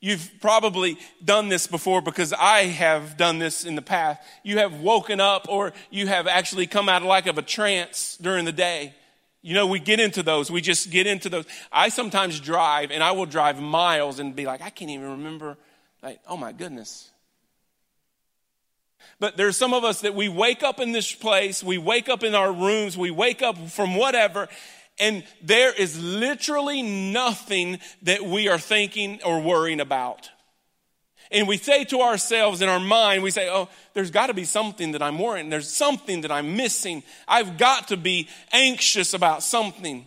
You've 0.00 0.28
probably 0.40 0.98
done 1.24 1.48
this 1.48 1.68
before 1.68 2.02
because 2.02 2.32
I 2.32 2.64
have 2.64 3.16
done 3.16 3.38
this 3.38 3.64
in 3.64 3.76
the 3.76 3.82
past. 3.82 4.20
You 4.42 4.58
have 4.58 4.80
woken 4.80 5.20
up 5.20 5.46
or 5.48 5.72
you 5.90 6.08
have 6.08 6.26
actually 6.26 6.66
come 6.66 6.88
out 6.88 7.02
of 7.02 7.08
like 7.08 7.26
of 7.26 7.38
a 7.38 7.42
trance 7.42 8.18
during 8.20 8.44
the 8.44 8.52
day. 8.52 8.94
You 9.42 9.54
know, 9.54 9.66
we 9.68 9.78
get 9.78 10.00
into 10.00 10.24
those. 10.24 10.50
We 10.50 10.60
just 10.60 10.90
get 10.90 11.06
into 11.06 11.28
those. 11.28 11.44
I 11.70 11.88
sometimes 11.88 12.40
drive 12.40 12.90
and 12.90 13.02
I 13.02 13.12
will 13.12 13.26
drive 13.26 13.60
miles 13.60 14.18
and 14.18 14.34
be 14.34 14.44
like, 14.44 14.60
I 14.60 14.70
can't 14.70 14.90
even 14.90 15.10
remember. 15.10 15.56
Like, 16.02 16.20
oh 16.26 16.36
my 16.36 16.50
goodness. 16.50 17.10
But 19.20 19.36
there's 19.36 19.56
some 19.56 19.72
of 19.72 19.84
us 19.84 20.00
that 20.00 20.16
we 20.16 20.28
wake 20.28 20.64
up 20.64 20.80
in 20.80 20.90
this 20.90 21.12
place, 21.12 21.62
we 21.62 21.78
wake 21.78 22.08
up 22.08 22.24
in 22.24 22.34
our 22.34 22.52
rooms, 22.52 22.98
we 22.98 23.12
wake 23.12 23.40
up 23.40 23.56
from 23.68 23.94
whatever, 23.94 24.48
and 24.98 25.24
there 25.42 25.72
is 25.72 26.02
literally 26.02 26.82
nothing 26.82 27.78
that 28.02 28.22
we 28.22 28.48
are 28.48 28.58
thinking 28.58 29.20
or 29.24 29.40
worrying 29.40 29.80
about. 29.80 30.30
And 31.30 31.48
we 31.48 31.56
say 31.56 31.84
to 31.84 32.00
ourselves 32.02 32.60
in 32.60 32.68
our 32.68 32.78
mind, 32.78 33.22
we 33.22 33.30
say, 33.30 33.48
oh, 33.48 33.68
there's 33.94 34.10
got 34.10 34.26
to 34.26 34.34
be 34.34 34.44
something 34.44 34.92
that 34.92 35.02
I'm 35.02 35.18
worrying. 35.18 35.48
There's 35.48 35.72
something 35.72 36.20
that 36.20 36.30
I'm 36.30 36.56
missing. 36.56 37.02
I've 37.26 37.56
got 37.56 37.88
to 37.88 37.96
be 37.96 38.28
anxious 38.52 39.14
about 39.14 39.42
something. 39.42 40.06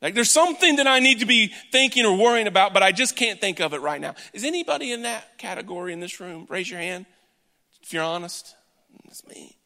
Like 0.00 0.14
there's 0.14 0.30
something 0.30 0.76
that 0.76 0.86
I 0.86 1.00
need 1.00 1.18
to 1.18 1.26
be 1.26 1.52
thinking 1.72 2.06
or 2.06 2.16
worrying 2.16 2.46
about, 2.46 2.72
but 2.72 2.84
I 2.84 2.92
just 2.92 3.16
can't 3.16 3.40
think 3.40 3.60
of 3.60 3.74
it 3.74 3.80
right 3.80 4.00
now. 4.00 4.14
Is 4.32 4.44
anybody 4.44 4.92
in 4.92 5.02
that 5.02 5.36
category 5.36 5.92
in 5.92 5.98
this 5.98 6.20
room? 6.20 6.46
Raise 6.48 6.70
your 6.70 6.78
hand 6.78 7.06
if 7.82 7.92
you're 7.92 8.04
honest. 8.04 8.54
It's 9.06 9.26
me. 9.26 9.57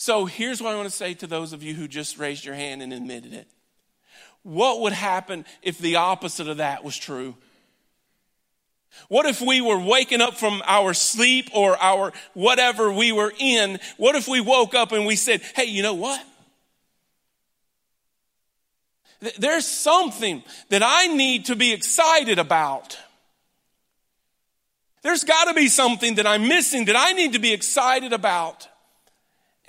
So 0.00 0.24
here's 0.24 0.62
what 0.62 0.72
I 0.72 0.76
want 0.76 0.88
to 0.88 0.96
say 0.96 1.12
to 1.12 1.26
those 1.26 1.52
of 1.52 1.62
you 1.62 1.74
who 1.74 1.86
just 1.86 2.16
raised 2.16 2.46
your 2.46 2.54
hand 2.54 2.80
and 2.80 2.90
admitted 2.90 3.34
it. 3.34 3.46
What 4.42 4.80
would 4.80 4.94
happen 4.94 5.44
if 5.60 5.76
the 5.76 5.96
opposite 5.96 6.48
of 6.48 6.56
that 6.56 6.82
was 6.82 6.96
true? 6.96 7.36
What 9.08 9.26
if 9.26 9.42
we 9.42 9.60
were 9.60 9.78
waking 9.78 10.22
up 10.22 10.38
from 10.38 10.62
our 10.64 10.94
sleep 10.94 11.50
or 11.52 11.76
our 11.76 12.14
whatever 12.32 12.90
we 12.90 13.12
were 13.12 13.30
in? 13.38 13.78
What 13.98 14.16
if 14.16 14.26
we 14.26 14.40
woke 14.40 14.74
up 14.74 14.92
and 14.92 15.04
we 15.04 15.16
said, 15.16 15.42
hey, 15.54 15.64
you 15.64 15.82
know 15.82 15.92
what? 15.92 16.24
There's 19.38 19.66
something 19.66 20.42
that 20.70 20.82
I 20.82 21.08
need 21.08 21.44
to 21.44 21.56
be 21.56 21.74
excited 21.74 22.38
about. 22.38 22.98
There's 25.02 25.24
got 25.24 25.48
to 25.48 25.54
be 25.54 25.68
something 25.68 26.14
that 26.14 26.26
I'm 26.26 26.48
missing 26.48 26.86
that 26.86 26.96
I 26.96 27.12
need 27.12 27.34
to 27.34 27.38
be 27.38 27.52
excited 27.52 28.14
about 28.14 28.66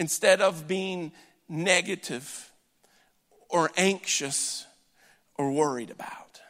instead 0.02 0.42
of 0.42 0.68
being 0.68 1.12
negative 1.48 2.52
or 3.50 3.70
anxious 3.78 4.66
or 5.36 5.52
worried 5.52 5.92
about. 5.92 6.42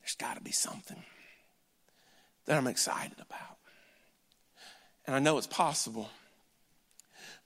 There's 0.00 0.16
got 0.16 0.36
to 0.36 0.42
be 0.42 0.50
something 0.50 1.00
that 2.46 2.58
I'm 2.58 2.66
excited 2.66 3.16
about. 3.20 3.58
And 5.06 5.14
I 5.14 5.20
know 5.20 5.38
it's 5.38 5.46
possible 5.46 6.10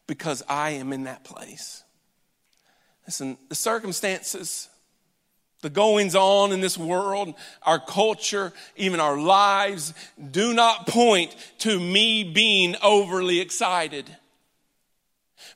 because 0.07 0.43
I 0.49 0.71
am 0.71 0.95
in 0.95 1.05
that 1.05 1.25
place. 1.25 1.85
Listen, 3.07 3.37
the 3.51 3.55
circumstances 3.55 4.71
the 5.63 5.71
goings 5.71 6.15
on 6.15 6.53
in 6.53 6.61
this 6.61 6.77
world, 6.77 7.35
our 7.63 7.79
culture, 7.81 8.53
even 8.77 9.01
our 9.01 9.19
lives 9.19 9.95
do 10.31 10.53
not 10.53 10.87
point 10.87 11.35
to 11.59 11.81
me 11.81 12.25
being 12.25 12.77
overly 12.83 13.41
excited. 13.41 14.05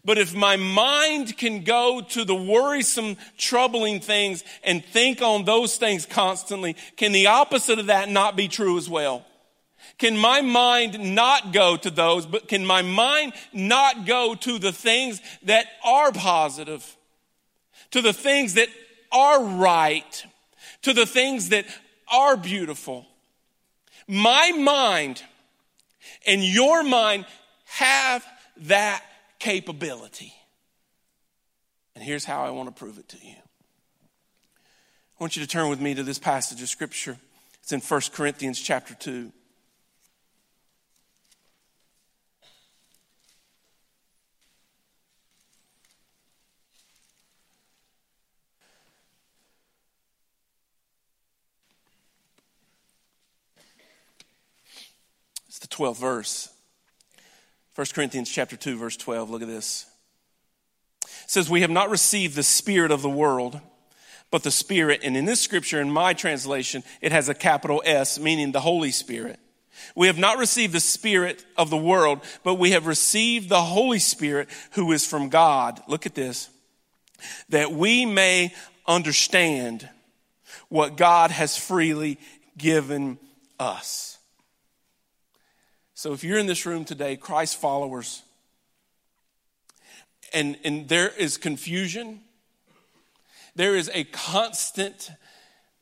But 0.05 0.19
if 0.19 0.35
my 0.35 0.57
mind 0.57 1.37
can 1.37 1.63
go 1.63 2.01
to 2.01 2.25
the 2.25 2.35
worrisome, 2.35 3.17
troubling 3.37 4.01
things 4.01 4.43
and 4.65 4.85
think 4.85 5.21
on 5.21 5.45
those 5.45 5.77
things 5.77 6.07
constantly, 6.07 6.77
can 6.97 7.13
the 7.13 7.27
opposite 7.27 7.79
of 7.79 7.87
that 7.87 8.09
not 8.09 8.37
be 8.37 8.49
true 8.49 8.79
as 8.79 8.89
well? 8.89 9.27
Can 9.99 10.17
my 10.17 10.41
mind 10.41 11.15
not 11.15 11.53
go 11.53 11.77
to 11.77 11.91
those, 11.91 12.25
but 12.25 12.49
can 12.49 12.65
my 12.65 12.81
mind 12.81 13.35
not 13.53 14.07
go 14.07 14.35
to 14.35 14.59
the 14.59 14.73
things 14.73 15.21
that 15.43 15.67
are 15.85 16.13
positive? 16.13 16.97
To 17.91 18.01
the 18.01 18.13
things 18.13 18.55
that 18.55 18.69
are 19.13 19.43
right. 19.43 20.25
to 20.83 20.93
the 20.93 21.07
things 21.07 21.51
that 21.51 21.67
are 22.13 22.37
beautiful. 22.37 23.07
My 24.09 24.53
mind 24.53 25.23
and 26.27 26.43
your 26.43 26.83
mind 26.83 27.27
have 27.67 28.25
that 28.63 29.03
capability. 29.39 30.33
And 31.95 32.03
here's 32.05 32.25
how 32.25 32.45
I 32.45 32.51
want 32.51 32.69
to 32.69 32.75
prove 32.75 32.99
it 32.99 33.09
to 33.09 33.17
you. 33.23 33.35
I 33.35 35.23
want 35.23 35.37
you 35.37 35.43
to 35.43 35.49
turn 35.49 35.69
with 35.69 35.81
me 35.81 35.95
to 35.95 36.03
this 36.03 36.19
passage 36.19 36.63
of 36.63 36.69
scripture. 36.69 37.19
It's 37.63 37.73
in 37.73 37.81
1 37.81 38.01
Corinthians 38.13 38.61
chapter 38.61 38.95
2. 38.95 39.33
12th 55.81 55.97
verse. 55.97 56.49
1 57.75 57.87
Corinthians 57.95 58.31
chapter 58.31 58.57
2 58.57 58.77
verse 58.77 58.97
12. 58.97 59.31
Look 59.31 59.43
at 59.43 59.49
this. 59.49 59.87
It 61.05 61.31
says 61.31 61.49
we 61.49 61.63
have 61.63 61.71
not 61.71 61.91
received 61.91 62.37
the 62.37 62.43
spirit 62.43 62.91
of 62.91 63.03
the 63.03 63.11
world 63.11 63.61
but 64.31 64.43
the 64.43 64.51
Spirit. 64.51 65.01
And 65.03 65.17
in 65.17 65.25
this 65.25 65.41
scripture, 65.41 65.81
in 65.81 65.91
my 65.91 66.15
translation, 66.15 66.85
it 67.01 67.13
has 67.13 67.29
a 67.29 67.35
capital 67.35 67.83
S, 67.85 68.19
meaning 68.19 68.53
the 68.53 68.61
Holy 68.61 68.93
Spirit. 68.93 69.39
We 69.95 70.07
have 70.07 70.19
not 70.19 70.39
received 70.39 70.73
the 70.73 70.81
Spirit 70.81 71.45
of 71.57 71.71
the 71.71 71.77
world, 71.77 72.21
but 72.45 72.55
we 72.55 72.73
have 72.73 72.87
received 72.87 73.49
the 73.49 73.63
Holy 73.63 73.99
Spirit 73.99 74.49
who 74.73 74.93
is 74.93 75.07
from 75.07 75.29
God. 75.29 75.81
Look 75.89 76.07
at 76.07 76.15
this. 76.15 76.49
That 77.49 77.73
we 77.73 78.07
may 78.07 78.55
understand 78.87 79.89
what 80.69 80.97
God 80.97 81.31
has 81.31 81.57
freely 81.57 82.19
given 82.57 83.19
us. 83.59 84.19
So 86.01 86.15
if 86.15 86.25
you're 86.25 86.39
in 86.39 86.47
this 86.47 86.65
room 86.65 86.87
today, 86.87 87.15
Christ 87.19 87.61
followers, 87.61 88.23
and, 90.33 90.57
and 90.65 90.89
there 90.89 91.11
is 91.11 91.37
confusion, 91.37 92.21
there 93.55 93.77
is 93.77 93.91
a 93.93 94.05
constant 94.05 95.11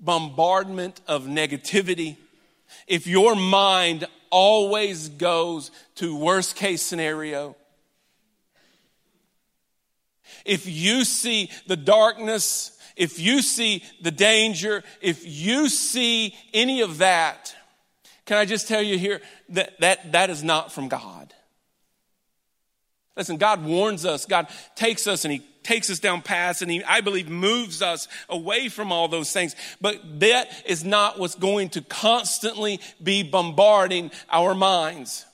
bombardment 0.00 1.00
of 1.06 1.26
negativity. 1.26 2.16
If 2.88 3.06
your 3.06 3.36
mind 3.36 4.08
always 4.28 5.08
goes 5.08 5.70
to 5.94 6.16
worst 6.16 6.56
case 6.56 6.82
scenario, 6.82 7.54
if 10.44 10.66
you 10.66 11.04
see 11.04 11.48
the 11.68 11.76
darkness, 11.76 12.76
if 12.96 13.20
you 13.20 13.40
see 13.40 13.84
the 14.02 14.10
danger, 14.10 14.82
if 15.00 15.24
you 15.24 15.68
see 15.68 16.34
any 16.52 16.80
of 16.80 16.98
that, 16.98 17.54
can 18.28 18.36
I 18.36 18.44
just 18.44 18.68
tell 18.68 18.82
you 18.82 18.98
here 18.98 19.22
that 19.48 19.80
that, 19.80 20.12
that 20.12 20.28
is 20.28 20.44
not 20.44 20.70
from 20.70 20.88
God. 20.88 21.32
Listen, 23.16 23.38
God 23.38 23.64
warns 23.64 24.04
us, 24.04 24.26
God 24.26 24.48
takes 24.76 25.06
us 25.06 25.24
and 25.24 25.32
He 25.32 25.42
takes 25.62 25.88
us 25.88 25.98
down 25.98 26.20
paths 26.20 26.60
and 26.60 26.70
he, 26.70 26.84
I 26.84 27.00
believe, 27.00 27.28
moves 27.28 27.80
us 27.80 28.06
away 28.28 28.68
from 28.68 28.92
all 28.92 29.08
those 29.08 29.32
things. 29.32 29.56
But 29.80 30.20
that 30.20 30.50
is 30.66 30.84
not 30.84 31.18
what's 31.18 31.34
going 31.34 31.70
to 31.70 31.80
constantly 31.80 32.80
be 33.02 33.22
bombarding 33.22 34.10
our 34.30 34.54
minds. 34.54 35.24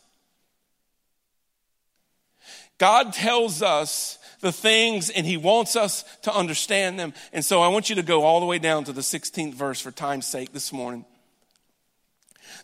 God 2.78 3.12
tells 3.12 3.60
us 3.60 4.18
the 4.40 4.52
things 4.52 5.10
and 5.10 5.26
he 5.26 5.36
wants 5.36 5.74
us 5.74 6.04
to 6.22 6.34
understand 6.34 6.98
them. 6.98 7.12
And 7.32 7.44
so 7.44 7.60
I 7.60 7.68
want 7.68 7.88
you 7.88 7.96
to 7.96 8.02
go 8.02 8.22
all 8.22 8.40
the 8.40 8.46
way 8.46 8.58
down 8.58 8.84
to 8.84 8.92
the 8.92 9.00
16th 9.00 9.54
verse 9.54 9.80
for 9.80 9.90
time's 9.90 10.26
sake 10.26 10.52
this 10.52 10.72
morning. 10.72 11.04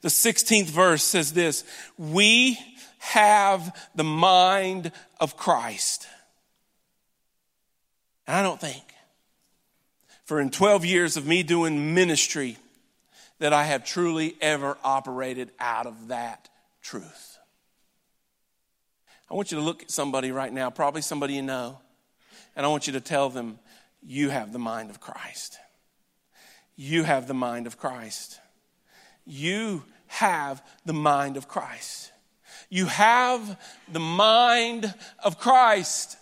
The 0.02 0.08
16th 0.08 0.66
verse 0.66 1.02
says 1.02 1.32
this 1.32 1.64
We 1.98 2.58
have 2.98 3.76
the 3.94 4.04
mind 4.04 4.92
of 5.20 5.36
Christ. 5.36 6.06
And 8.26 8.36
I 8.36 8.42
don't 8.42 8.60
think, 8.60 8.84
for 10.24 10.40
in 10.40 10.50
12 10.50 10.84
years 10.84 11.16
of 11.16 11.26
me 11.26 11.42
doing 11.42 11.94
ministry, 11.94 12.56
that 13.40 13.52
I 13.52 13.64
have 13.64 13.84
truly 13.84 14.36
ever 14.40 14.76
operated 14.84 15.50
out 15.58 15.86
of 15.86 16.08
that 16.08 16.48
truth. 16.82 17.38
I 19.30 19.34
want 19.34 19.50
you 19.50 19.58
to 19.58 19.64
look 19.64 19.82
at 19.82 19.90
somebody 19.90 20.30
right 20.30 20.52
now, 20.52 20.70
probably 20.70 21.02
somebody 21.02 21.34
you 21.34 21.42
know, 21.42 21.78
and 22.54 22.66
I 22.66 22.68
want 22.68 22.86
you 22.86 22.92
to 22.94 23.00
tell 23.00 23.30
them, 23.30 23.58
You 24.02 24.28
have 24.28 24.52
the 24.52 24.58
mind 24.58 24.90
of 24.90 25.00
Christ. 25.00 25.58
You 26.76 27.04
have 27.04 27.26
the 27.26 27.34
mind 27.34 27.66
of 27.66 27.78
Christ. 27.78 28.40
You 29.24 29.84
have 30.06 30.62
the 30.84 30.92
mind 30.92 31.36
of 31.36 31.48
Christ. 31.48 32.12
You 32.68 32.86
have 32.86 33.58
the 33.92 34.00
mind 34.00 34.92
of 35.22 35.38
Christ. 35.38 36.16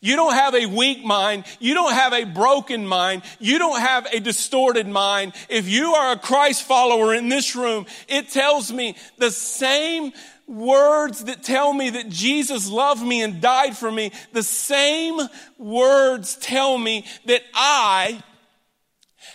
You 0.00 0.16
don't 0.16 0.34
have 0.34 0.54
a 0.54 0.66
weak 0.66 1.04
mind. 1.04 1.44
You 1.60 1.74
don't 1.74 1.92
have 1.92 2.12
a 2.12 2.24
broken 2.24 2.86
mind. 2.86 3.22
You 3.38 3.58
don't 3.58 3.80
have 3.80 4.06
a 4.12 4.20
distorted 4.20 4.88
mind. 4.88 5.32
If 5.48 5.68
you 5.68 5.94
are 5.94 6.12
a 6.12 6.18
Christ 6.18 6.64
follower 6.64 7.14
in 7.14 7.28
this 7.28 7.54
room, 7.54 7.86
it 8.08 8.28
tells 8.28 8.72
me 8.72 8.96
the 9.18 9.30
same 9.30 10.12
words 10.46 11.24
that 11.24 11.42
tell 11.42 11.72
me 11.72 11.90
that 11.90 12.08
Jesus 12.08 12.68
loved 12.68 13.02
me 13.02 13.22
and 13.22 13.40
died 13.40 13.76
for 13.76 13.90
me, 13.90 14.12
the 14.32 14.42
same 14.42 15.20
words 15.56 16.36
tell 16.36 16.76
me 16.76 17.06
that 17.26 17.42
I 17.54 18.22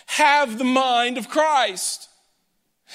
have 0.06 0.58
the 0.58 0.64
mind 0.64 1.18
of 1.18 1.28
Christ. 1.28 2.07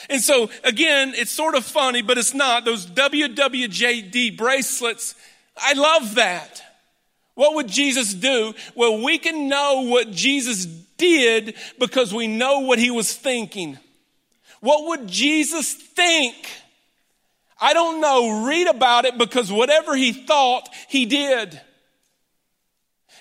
And 0.10 0.22
so 0.22 0.50
again, 0.64 1.14
it's 1.16 1.32
sort 1.32 1.56
of 1.56 1.66
funny, 1.66 2.02
but 2.02 2.18
it's 2.18 2.34
not. 2.34 2.66
Those 2.66 2.86
WWJD 2.86 4.38
bracelets, 4.38 5.16
I 5.58 5.74
love 5.74 6.16
that. 6.16 6.62
What 7.36 7.56
would 7.56 7.68
Jesus 7.68 8.14
do? 8.14 8.54
Well, 8.76 9.02
we 9.04 9.18
can 9.18 9.48
know 9.48 9.82
what 9.82 10.12
Jesus 10.12 10.66
did 10.66 11.56
because 11.80 12.14
we 12.14 12.28
know 12.28 12.60
what 12.60 12.80
he 12.80 12.92
was 12.92 13.14
thinking. 13.16 13.80
What 14.60 14.88
would 14.88 15.08
Jesus 15.08 15.74
think? 15.74 16.36
I 17.60 17.74
don't 17.74 18.02
know. 18.02 18.46
Read 18.46 18.68
about 18.68 19.06
it 19.06 19.18
because 19.18 19.52
whatever 19.52 19.96
he 19.96 20.14
thought, 20.14 20.70
he 20.88 21.06
did. 21.06 21.60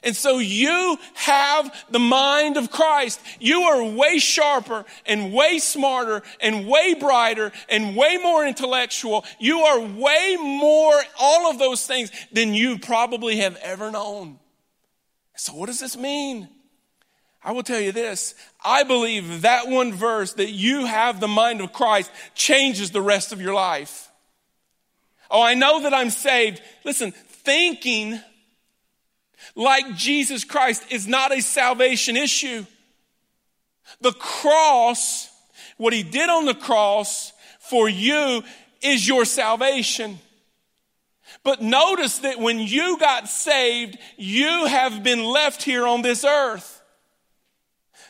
And 0.02 0.16
so 0.16 0.38
you 0.38 0.98
have 1.14 1.72
the 1.90 2.00
mind 2.00 2.56
of 2.56 2.70
Christ. 2.70 3.20
You 3.38 3.62
are 3.62 3.84
way 3.84 4.18
sharper 4.18 4.84
and 5.06 5.32
way 5.32 5.58
smarter 5.58 6.22
and 6.40 6.66
way 6.66 6.94
brighter 6.94 7.52
and 7.68 7.96
way 7.96 8.16
more 8.16 8.44
intellectual. 8.44 9.24
You 9.38 9.60
are 9.60 9.80
way 9.80 10.36
more 10.40 11.00
all 11.20 11.50
of 11.50 11.58
those 11.58 11.86
things 11.86 12.10
than 12.32 12.52
you 12.52 12.78
probably 12.78 13.36
have 13.36 13.56
ever 13.62 13.90
known. 13.90 14.40
So 15.36 15.54
what 15.54 15.66
does 15.66 15.80
this 15.80 15.96
mean? 15.96 16.48
I 17.44 17.52
will 17.52 17.62
tell 17.62 17.80
you 17.80 17.92
this. 17.92 18.34
I 18.64 18.82
believe 18.84 19.42
that 19.42 19.68
one 19.68 19.92
verse 19.92 20.34
that 20.34 20.50
you 20.50 20.86
have 20.86 21.20
the 21.20 21.28
mind 21.28 21.60
of 21.60 21.72
Christ 21.72 22.10
changes 22.34 22.90
the 22.90 23.00
rest 23.00 23.32
of 23.32 23.40
your 23.40 23.54
life. 23.54 24.08
Oh, 25.30 25.42
I 25.42 25.54
know 25.54 25.82
that 25.82 25.94
I'm 25.94 26.10
saved. 26.10 26.60
Listen, 26.84 27.12
thinking 27.12 28.20
like 29.54 29.96
Jesus 29.96 30.44
Christ 30.44 30.84
is 30.90 31.06
not 31.06 31.36
a 31.36 31.42
salvation 31.42 32.16
issue. 32.16 32.64
The 34.00 34.12
cross, 34.12 35.30
what 35.76 35.92
he 35.92 36.02
did 36.02 36.28
on 36.28 36.46
the 36.46 36.54
cross 36.54 37.32
for 37.60 37.88
you 37.88 38.42
is 38.82 39.06
your 39.06 39.24
salvation. 39.24 40.18
But 41.44 41.62
notice 41.62 42.18
that 42.20 42.38
when 42.38 42.58
you 42.58 42.98
got 42.98 43.28
saved, 43.28 43.98
you 44.16 44.66
have 44.66 45.02
been 45.02 45.24
left 45.24 45.62
here 45.62 45.86
on 45.86 46.02
this 46.02 46.24
earth. 46.24 46.82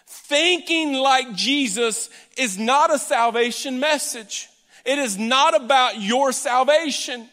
Thinking 0.07 0.95
like 0.95 1.35
Jesus 1.35 2.11
is 2.37 2.59
not 2.59 2.92
a 2.92 2.99
salvation 2.99 3.81
message. 3.81 4.49
It 4.85 4.99
is 4.99 5.18
not 5.18 5.55
about 5.55 6.01
your 6.01 6.33
salvation. 6.33 7.29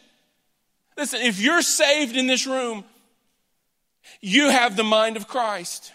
Listen, 0.96 1.22
if 1.22 1.40
you're 1.40 1.62
saved 1.62 2.16
in 2.16 2.26
this 2.26 2.46
room, 2.46 2.84
you 4.20 4.50
have 4.50 4.76
the 4.76 4.84
mind 4.84 5.16
of 5.16 5.28
Christ. 5.28 5.92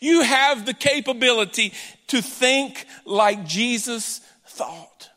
You 0.00 0.22
have 0.22 0.66
the 0.66 0.74
capability 0.74 1.72
to 2.08 2.22
think 2.22 2.86
like 3.04 3.46
Jesus 3.46 4.20
thought. 4.46 5.10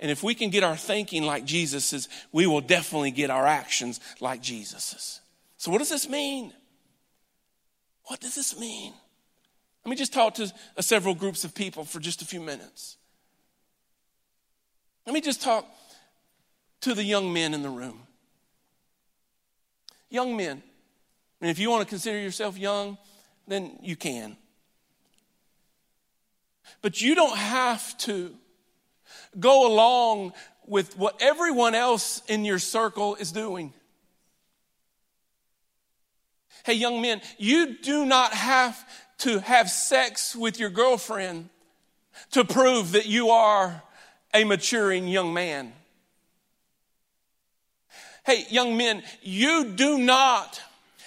And 0.00 0.10
if 0.10 0.22
we 0.22 0.34
can 0.34 0.50
get 0.50 0.64
our 0.64 0.76
thinking 0.76 1.22
like 1.22 1.44
Jesus's, 1.44 2.08
we 2.32 2.46
will 2.46 2.60
definitely 2.60 3.12
get 3.12 3.30
our 3.30 3.46
actions 3.46 4.00
like 4.20 4.42
Jesus's. 4.42 5.20
So, 5.58 5.70
what 5.70 5.78
does 5.78 5.90
this 5.90 6.08
mean? 6.08 6.52
What 8.06 8.20
does 8.20 8.34
this 8.34 8.58
mean? 8.58 8.92
Let 9.84 9.90
me 9.90 9.96
just 9.96 10.12
talk 10.12 10.34
to 10.34 10.52
uh, 10.76 10.82
several 10.82 11.14
groups 11.14 11.44
of 11.44 11.54
people 11.54 11.84
for 11.84 12.00
just 12.00 12.22
a 12.22 12.24
few 12.24 12.40
minutes. 12.40 12.96
Let 15.06 15.12
me 15.12 15.20
just 15.20 15.42
talk 15.42 15.66
to 16.82 16.94
the 16.94 17.04
young 17.04 17.32
men 17.32 17.54
in 17.54 17.62
the 17.62 17.70
room. 17.70 18.06
Young 20.10 20.36
men, 20.36 20.62
and 21.42 21.50
if 21.50 21.58
you 21.58 21.70
want 21.70 21.82
to 21.82 21.88
consider 21.88 22.18
yourself 22.20 22.56
young, 22.56 22.96
then 23.48 23.76
you 23.82 23.96
can. 23.96 24.36
But 26.80 27.00
you 27.00 27.16
don't 27.16 27.36
have 27.36 27.98
to 27.98 28.32
go 29.40 29.66
along 29.66 30.34
with 30.66 30.96
what 30.96 31.20
everyone 31.20 31.74
else 31.74 32.22
in 32.28 32.44
your 32.44 32.60
circle 32.60 33.16
is 33.16 33.32
doing. 33.32 33.74
Hey, 36.64 36.74
young 36.74 37.02
men, 37.02 37.20
you 37.38 37.76
do 37.82 38.06
not 38.06 38.32
have 38.32 38.88
to 39.18 39.40
have 39.40 39.68
sex 39.68 40.36
with 40.36 40.60
your 40.60 40.70
girlfriend 40.70 41.48
to 42.30 42.44
prove 42.44 42.92
that 42.92 43.06
you 43.06 43.30
are 43.30 43.82
a 44.32 44.44
maturing 44.44 45.08
young 45.08 45.34
man. 45.34 45.72
Hey, 48.24 48.46
young 48.48 48.76
men, 48.76 49.02
you 49.22 49.72
do 49.74 49.98
not 49.98 50.60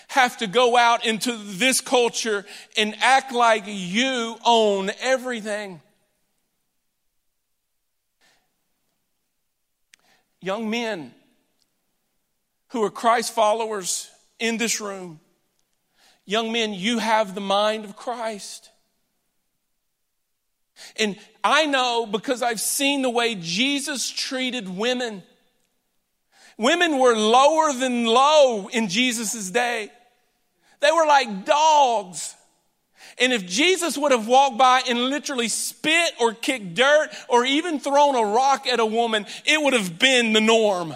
have 0.08 0.38
to 0.38 0.48
go 0.48 0.78
out 0.78 1.06
into 1.06 1.36
this 1.36 1.82
culture 1.82 2.46
and 2.78 2.96
act 3.02 3.32
like 3.34 3.64
you 3.68 4.38
own 4.46 4.92
everything. 5.02 5.82
Young 10.42 10.70
men 10.70 11.14
who 12.70 12.84
are 12.84 12.92
Christ 12.92 13.34
followers 13.34 14.10
in 14.40 14.58
this 14.58 14.80
room, 14.80 15.20
young 16.26 16.52
men, 16.52 16.74
you 16.74 17.00
have 17.00 17.34
the 17.34 17.42
mind 17.42 17.86
of 17.86 17.96
Christ. 17.96 18.70
And 20.98 21.18
I 21.44 21.66
know 21.66 22.06
because 22.06 22.42
I've 22.42 22.60
seen 22.60 23.02
the 23.02 23.10
way 23.10 23.36
Jesus 23.36 24.10
treated 24.10 24.68
women. 24.68 25.24
Women 26.58 27.00
were 27.00 27.16
lower 27.16 27.74
than 27.74 28.06
low 28.06 28.68
in 28.68 28.88
Jesus' 28.88 29.50
day. 29.50 29.92
They 30.80 30.92
were 30.92 31.06
like 31.06 31.46
dogs. 31.46 32.36
And 33.18 33.32
if 33.32 33.46
Jesus 33.46 33.98
would 33.98 34.12
have 34.12 34.28
walked 34.28 34.58
by 34.58 34.82
and 34.88 35.10
literally 35.10 35.48
spit 35.48 36.14
or 36.20 36.34
kicked 36.34 36.74
dirt 36.74 37.10
or 37.30 37.46
even 37.46 37.80
thrown 37.80 38.16
a 38.16 38.26
rock 38.26 38.68
at 38.68 38.80
a 38.80 38.86
woman, 38.86 39.26
it 39.46 39.62
would 39.62 39.74
have 39.74 39.98
been 39.98 40.34
the 40.34 40.42
norm. 40.42 40.96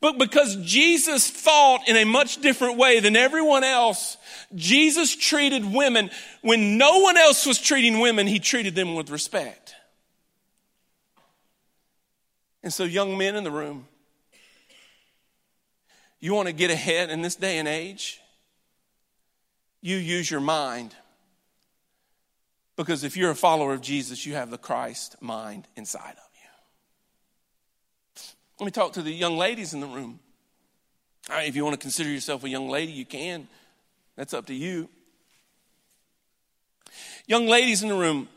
But 0.00 0.18
because 0.18 0.56
Jesus 0.56 1.28
thought 1.28 1.86
in 1.86 1.96
a 1.96 2.04
much 2.04 2.40
different 2.40 2.78
way 2.78 3.00
than 3.00 3.16
everyone 3.16 3.64
else, 3.64 4.16
Jesus 4.54 5.14
treated 5.14 5.64
women 5.64 6.10
when 6.40 6.78
no 6.78 7.00
one 7.00 7.16
else 7.16 7.44
was 7.44 7.58
treating 7.58 8.00
women, 8.00 8.26
he 8.26 8.38
treated 8.38 8.74
them 8.74 8.94
with 8.94 9.10
respect. 9.10 9.69
And 12.62 12.72
so, 12.72 12.84
young 12.84 13.16
men 13.16 13.36
in 13.36 13.44
the 13.44 13.50
room, 13.50 13.86
you 16.20 16.34
want 16.34 16.48
to 16.48 16.52
get 16.52 16.70
ahead 16.70 17.10
in 17.10 17.22
this 17.22 17.34
day 17.34 17.58
and 17.58 17.66
age? 17.66 18.20
You 19.80 19.96
use 19.96 20.30
your 20.30 20.40
mind. 20.40 20.94
Because 22.76 23.04
if 23.04 23.16
you're 23.16 23.30
a 23.30 23.34
follower 23.34 23.72
of 23.72 23.80
Jesus, 23.80 24.26
you 24.26 24.34
have 24.34 24.50
the 24.50 24.58
Christ 24.58 25.16
mind 25.20 25.66
inside 25.76 26.12
of 26.12 26.30
you. 26.34 28.22
Let 28.58 28.66
me 28.66 28.70
talk 28.70 28.94
to 28.94 29.02
the 29.02 29.12
young 29.12 29.38
ladies 29.38 29.72
in 29.72 29.80
the 29.80 29.86
room. 29.86 30.20
If 31.30 31.56
you 31.56 31.64
want 31.64 31.74
to 31.74 31.80
consider 31.80 32.10
yourself 32.10 32.44
a 32.44 32.48
young 32.48 32.68
lady, 32.68 32.92
you 32.92 33.04
can. 33.04 33.48
That's 34.16 34.34
up 34.34 34.46
to 34.46 34.54
you. 34.54 34.88
Young 37.26 37.46
ladies 37.46 37.82
in 37.82 37.88
the 37.88 37.94
room, 37.94 38.28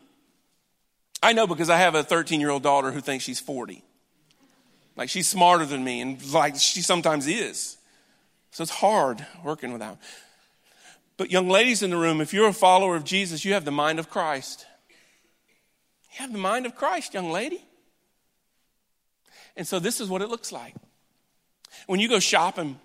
I 1.21 1.33
know 1.33 1.47
because 1.47 1.69
I 1.69 1.77
have 1.77 1.95
a 1.95 2.03
13 2.03 2.39
year 2.39 2.49
old 2.49 2.63
daughter 2.63 2.91
who 2.91 3.01
thinks 3.01 3.23
she's 3.23 3.39
40. 3.39 3.83
Like 4.95 5.09
she's 5.09 5.27
smarter 5.27 5.65
than 5.65 5.83
me, 5.83 6.01
and 6.01 6.23
like 6.31 6.55
she 6.55 6.81
sometimes 6.81 7.27
is. 7.27 7.77
So 8.51 8.61
it's 8.61 8.71
hard 8.71 9.25
working 9.43 9.73
without. 9.73 9.97
But 11.17 11.31
young 11.31 11.49
ladies 11.49 11.83
in 11.83 11.89
the 11.89 11.97
room, 11.97 12.21
if 12.21 12.33
you're 12.33 12.47
a 12.47 12.53
follower 12.53 12.95
of 12.95 13.03
Jesus, 13.03 13.43
you 13.45 13.53
have 13.53 13.65
the 13.65 13.71
mind 13.71 13.99
of 13.99 14.09
Christ. 14.09 14.65
You 16.11 16.21
have 16.21 16.31
the 16.31 16.39
mind 16.39 16.65
of 16.65 16.75
Christ, 16.75 17.13
young 17.13 17.31
lady. 17.31 17.65
And 19.55 19.67
so 19.67 19.79
this 19.79 19.99
is 19.99 20.09
what 20.09 20.21
it 20.21 20.29
looks 20.29 20.51
like. 20.51 20.75
When 21.87 21.99
you 21.99 22.07
go 22.07 22.19
shopping, 22.19 22.79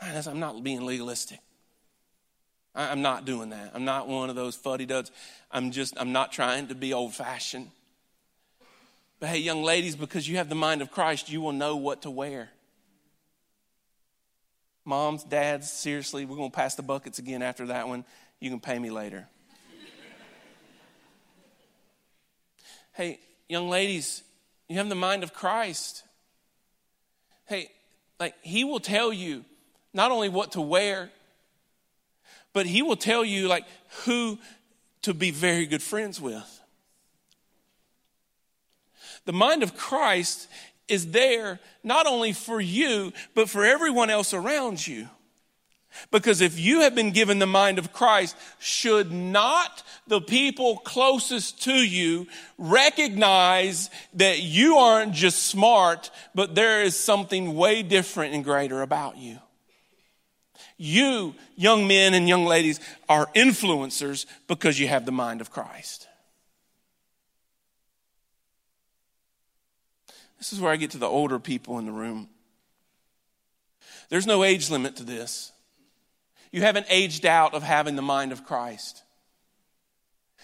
I'm 0.00 0.40
not 0.40 0.62
being 0.62 0.84
legalistic. 0.84 1.38
I'm 2.74 3.02
not 3.02 3.24
doing 3.24 3.50
that. 3.50 3.70
I'm 3.74 3.84
not 3.84 4.08
one 4.08 4.30
of 4.30 4.36
those 4.36 4.56
fuddy 4.56 4.86
duds. 4.86 5.12
I'm 5.50 5.70
just, 5.70 5.94
I'm 5.96 6.12
not 6.12 6.32
trying 6.32 6.66
to 6.68 6.74
be 6.74 6.92
old 6.92 7.14
fashioned. 7.14 7.70
But 9.20 9.28
hey, 9.30 9.38
young 9.38 9.62
ladies, 9.62 9.96
because 9.96 10.28
you 10.28 10.36
have 10.36 10.48
the 10.48 10.54
mind 10.54 10.82
of 10.82 10.90
Christ, 10.90 11.30
you 11.30 11.40
will 11.40 11.52
know 11.52 11.76
what 11.76 12.02
to 12.02 12.10
wear. 12.10 12.50
Moms, 14.84 15.24
dads, 15.24 15.70
seriously, 15.70 16.24
we're 16.26 16.36
going 16.36 16.50
to 16.50 16.54
pass 16.54 16.74
the 16.74 16.82
buckets 16.82 17.18
again 17.18 17.42
after 17.42 17.66
that 17.66 17.88
one. 17.88 18.04
You 18.40 18.50
can 18.50 18.60
pay 18.60 18.78
me 18.78 18.90
later. 18.90 19.26
hey, 22.92 23.18
young 23.48 23.70
ladies, 23.70 24.22
you 24.68 24.76
have 24.76 24.88
the 24.88 24.94
mind 24.94 25.22
of 25.22 25.32
Christ. 25.32 26.04
Hey, 27.46 27.70
like, 28.20 28.34
He 28.42 28.64
will 28.64 28.80
tell 28.80 29.12
you 29.12 29.44
not 29.94 30.10
only 30.10 30.28
what 30.28 30.52
to 30.52 30.60
wear, 30.60 31.10
but 32.54 32.66
he 32.66 32.80
will 32.80 32.96
tell 32.96 33.24
you 33.24 33.48
like 33.48 33.64
who 34.04 34.38
to 35.02 35.14
be 35.14 35.30
very 35.30 35.66
good 35.66 35.82
friends 35.82 36.20
with. 36.20 36.60
The 39.24 39.32
mind 39.32 39.62
of 39.62 39.76
Christ 39.76 40.48
is 40.88 41.12
there 41.12 41.60
not 41.82 42.06
only 42.06 42.32
for 42.32 42.60
you, 42.60 43.12
but 43.34 43.48
for 43.48 43.64
everyone 43.64 44.10
else 44.10 44.34
around 44.34 44.86
you. 44.86 45.08
Because 46.10 46.40
if 46.40 46.58
you 46.58 46.80
have 46.80 46.94
been 46.94 47.12
given 47.12 47.38
the 47.38 47.46
mind 47.46 47.78
of 47.78 47.92
Christ, 47.92 48.36
should 48.58 49.12
not 49.12 49.82
the 50.06 50.20
people 50.20 50.78
closest 50.78 51.62
to 51.64 51.72
you 51.72 52.26
recognize 52.58 53.90
that 54.14 54.42
you 54.42 54.76
aren't 54.76 55.12
just 55.12 55.44
smart, 55.44 56.10
but 56.34 56.54
there 56.54 56.82
is 56.82 56.98
something 56.98 57.54
way 57.54 57.82
different 57.82 58.34
and 58.34 58.42
greater 58.42 58.82
about 58.82 59.16
you? 59.16 59.38
You, 60.76 61.34
young 61.54 61.86
men 61.86 62.14
and 62.14 62.28
young 62.28 62.44
ladies, 62.44 62.80
are 63.08 63.26
influencers 63.34 64.26
because 64.48 64.80
you 64.80 64.88
have 64.88 65.06
the 65.06 65.12
mind 65.12 65.40
of 65.40 65.50
Christ. 65.50 66.03
This 70.44 70.52
is 70.52 70.60
where 70.60 70.70
I 70.70 70.76
get 70.76 70.90
to 70.90 70.98
the 70.98 71.08
older 71.08 71.38
people 71.38 71.78
in 71.78 71.86
the 71.86 71.90
room. 71.90 72.28
There's 74.10 74.26
no 74.26 74.44
age 74.44 74.68
limit 74.68 74.96
to 74.96 75.02
this. 75.02 75.52
You 76.52 76.60
haven't 76.60 76.84
aged 76.90 77.24
out 77.24 77.54
of 77.54 77.62
having 77.62 77.96
the 77.96 78.02
mind 78.02 78.30
of 78.30 78.44
Christ. 78.44 79.04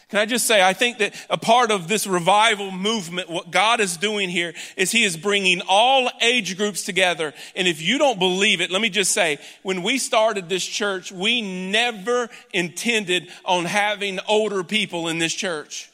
Can 0.09 0.19
I 0.19 0.25
just 0.25 0.47
say, 0.47 0.63
I 0.63 0.73
think 0.73 0.97
that 0.99 1.15
a 1.29 1.37
part 1.37 1.71
of 1.71 1.87
this 1.87 2.07
revival 2.07 2.71
movement, 2.71 3.29
what 3.29 3.51
God 3.51 3.79
is 3.79 3.99
doing 3.99 4.31
here 4.31 4.55
is 4.75 4.91
He 4.91 5.05
is 5.05 5.19
bringing 5.19 5.61
all 5.69 6.09
age 6.23 6.57
groups 6.57 6.85
together. 6.85 7.35
And 7.55 7.69
if 7.69 7.83
you 7.83 7.99
don't 7.99 8.19
believe 8.19 8.63
it, 8.63 8.71
let 8.71 8.81
me 8.81 8.89
just 8.89 9.13
say, 9.13 9.37
when 9.63 9.83
we 9.83 9.99
started 9.99 10.49
this 10.49 10.65
church, 10.65 11.13
we 11.13 11.43
never 11.43 12.31
intended 12.55 13.29
on 13.45 13.67
having 13.67 14.19
older 14.27 14.65
people 14.65 15.09
in 15.09 15.19
this 15.19 15.35
church. 15.35 15.90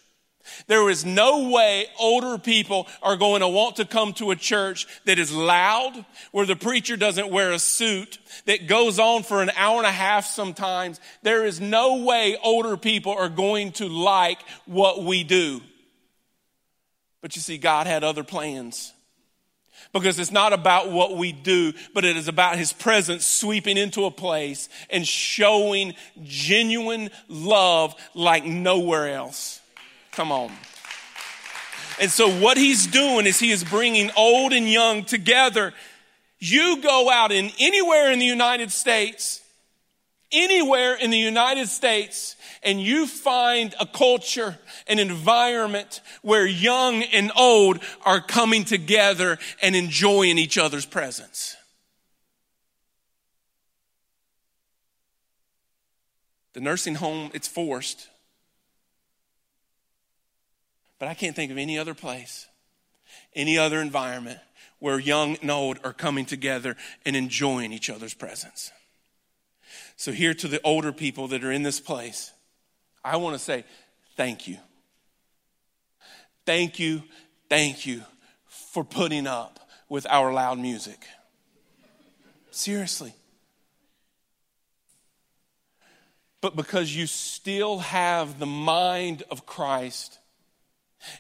There 0.67 0.91
is 0.91 1.05
no 1.05 1.49
way 1.51 1.87
older 1.99 2.39
people 2.39 2.87
are 3.03 3.17
going 3.17 3.41
to 3.41 3.49
want 3.49 3.77
to 3.77 3.85
come 3.85 4.13
to 4.15 4.31
a 4.31 4.37
church 4.37 4.87
that 5.05 5.19
is 5.19 5.33
loud, 5.33 6.05
where 6.33 6.47
the 6.47 6.57
preacher 6.57 6.97
doesn't 6.97 7.31
wear 7.31 7.53
a 7.53 7.59
suit, 7.59 8.19
that 8.47 8.67
goes 8.67 8.99
on 8.99 9.23
for 9.23 9.43
an 9.43 9.51
hour 9.57 9.79
and 9.79 9.87
a 9.87 9.93
half 9.93 10.27
sometimes. 10.27 11.01
There 11.23 11.45
is 11.45 11.61
no 11.61 12.03
way 12.05 12.37
older 12.43 12.77
people 12.77 13.13
are 13.13 13.29
going 13.29 13.73
to 13.73 13.89
like 13.89 14.39
what 14.67 15.05
we 15.05 15.25
do. 15.25 15.61
But 17.23 17.35
you 17.35 17.43
see, 17.43 17.59
God 17.59 17.87
had 17.87 18.05
other 18.05 18.25
plans. 18.25 18.93
Because 19.93 20.19
it's 20.19 20.33
not 20.33 20.53
about 20.53 20.91
what 20.91 21.17
we 21.17 21.33
do, 21.33 21.73
but 21.95 22.05
it 22.05 22.17
is 22.17 22.29
about 22.29 22.59
His 22.59 22.73
presence 22.73 23.27
sweeping 23.27 23.77
into 23.77 24.05
a 24.05 24.11
place 24.11 24.69
and 24.91 25.07
showing 25.07 25.95
genuine 26.23 27.11
love 27.29 27.95
like 28.15 28.45
nowhere 28.45 29.09
else. 29.09 29.61
Come 30.17 30.33
on. 30.33 30.51
And 32.01 32.11
so, 32.11 32.31
what 32.41 32.57
he's 32.57 32.87
doing 32.87 33.27
is 33.27 33.39
he 33.39 33.51
is 33.51 33.63
bringing 33.63 34.11
old 34.17 34.55
and 34.55 34.67
young 34.67 35.05
together. 35.05 35.75
You 36.39 36.81
go 36.83 37.11
out 37.11 37.33
in 37.33 37.51
anywhere 37.59 38.11
in 38.11 38.19
the 38.19 38.25
United 38.25 38.73
States, 38.73 39.43
anywhere 40.33 40.95
in 40.95 41.11
the 41.11 41.19
United 41.19 41.69
States, 41.69 42.37
and 42.63 42.81
you 42.81 43.07
find 43.07 43.75
a 43.79 43.85
culture, 43.85 44.59
an 44.87 44.99
environment 44.99 46.01
where 46.23 46.47
young 46.47 47.03
and 47.03 47.31
old 47.37 47.81
are 48.07 48.21
coming 48.23 48.65
together 48.65 49.39
and 49.61 49.77
enjoying 49.77 50.39
each 50.39 50.57
other's 50.57 50.87
presence. 50.87 51.57
The 56.55 56.61
nursing 56.61 56.95
home, 56.95 57.31
it's 57.35 57.49
forced. 57.49 58.09
But 60.99 61.09
I 61.09 61.15
can't 61.15 61.37
think 61.37 61.51
of 61.51 61.59
any 61.59 61.79
other 61.79 61.95
place, 61.95 62.47
any 63.35 63.59
other 63.59 63.81
environment 63.81 64.39
where 64.79 64.99
young 64.99 65.37
and 65.37 65.51
old 65.51 65.79
are 65.85 65.93
coming 65.93 66.25
together 66.25 66.77
and 67.05 67.17
enjoying 67.17 67.73
each 67.73 67.91
other's 67.91 68.15
presence. 68.15 68.71
So, 69.97 70.13
here 70.13 70.35
to 70.35 70.49
the 70.49 70.61
older 70.63 70.93
people 70.93 71.29
that 71.29 71.43
are 71.43 71.53
in 71.53 71.63
this 71.63 71.81
place, 71.81 72.33
I 73.03 73.17
want 73.17 73.35
to 73.35 73.39
say 73.39 73.65
thank 74.17 74.47
you. 74.47 74.59
Thank 76.45 76.79
you, 76.79 77.03
thank 77.49 77.87
you 77.87 78.03
for 78.47 78.85
putting 78.85 79.27
up 79.27 79.59
with 79.89 80.07
our 80.09 80.33
loud 80.33 80.59
music. 80.59 81.07
Seriously. 82.51 83.15
But 86.41 86.55
because 86.55 86.95
you 86.95 87.07
still 87.07 87.79
have 87.79 88.39
the 88.39 88.47
mind 88.47 89.25
of 89.31 89.47
Christ, 89.47 90.19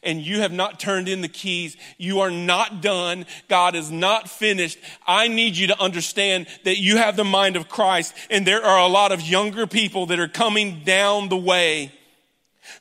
and 0.02 0.20
you 0.20 0.40
have 0.40 0.52
not 0.52 0.80
turned 0.80 1.08
in 1.08 1.20
the 1.20 1.28
keys. 1.28 1.76
You 1.98 2.20
are 2.20 2.30
not 2.30 2.80
done. 2.80 3.26
God 3.48 3.74
is 3.74 3.90
not 3.90 4.28
finished. 4.28 4.78
I 5.06 5.28
need 5.28 5.56
you 5.56 5.68
to 5.68 5.80
understand 5.80 6.46
that 6.64 6.78
you 6.78 6.96
have 6.96 7.16
the 7.16 7.24
mind 7.24 7.56
of 7.56 7.68
Christ 7.68 8.14
and 8.30 8.46
there 8.46 8.64
are 8.64 8.80
a 8.80 8.88
lot 8.88 9.12
of 9.12 9.20
younger 9.20 9.66
people 9.66 10.06
that 10.06 10.20
are 10.20 10.28
coming 10.28 10.82
down 10.84 11.28
the 11.28 11.36
way 11.36 11.92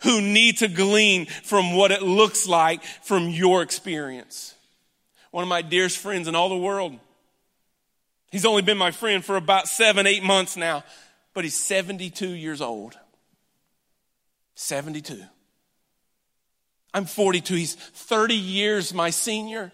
who 0.03 0.21
need 0.21 0.57
to 0.57 0.67
glean 0.67 1.25
from 1.25 1.75
what 1.75 1.91
it 1.91 2.01
looks 2.01 2.47
like 2.47 2.83
from 2.83 3.29
your 3.29 3.61
experience. 3.61 4.55
One 5.31 5.43
of 5.43 5.49
my 5.49 5.61
dearest 5.61 5.97
friends 5.97 6.27
in 6.27 6.35
all 6.35 6.49
the 6.49 6.57
world. 6.57 6.97
He's 8.31 8.45
only 8.45 8.61
been 8.61 8.77
my 8.77 8.91
friend 8.91 9.23
for 9.23 9.37
about 9.37 9.67
seven, 9.67 10.07
eight 10.07 10.23
months 10.23 10.57
now, 10.57 10.83
but 11.33 11.43
he's 11.43 11.57
72 11.57 12.27
years 12.27 12.61
old. 12.61 12.97
72. 14.55 15.23
I'm 16.95 17.05
42. 17.05 17.55
He's 17.55 17.75
30 17.75 18.35
years 18.35 18.93
my 18.93 19.09
senior. 19.09 19.73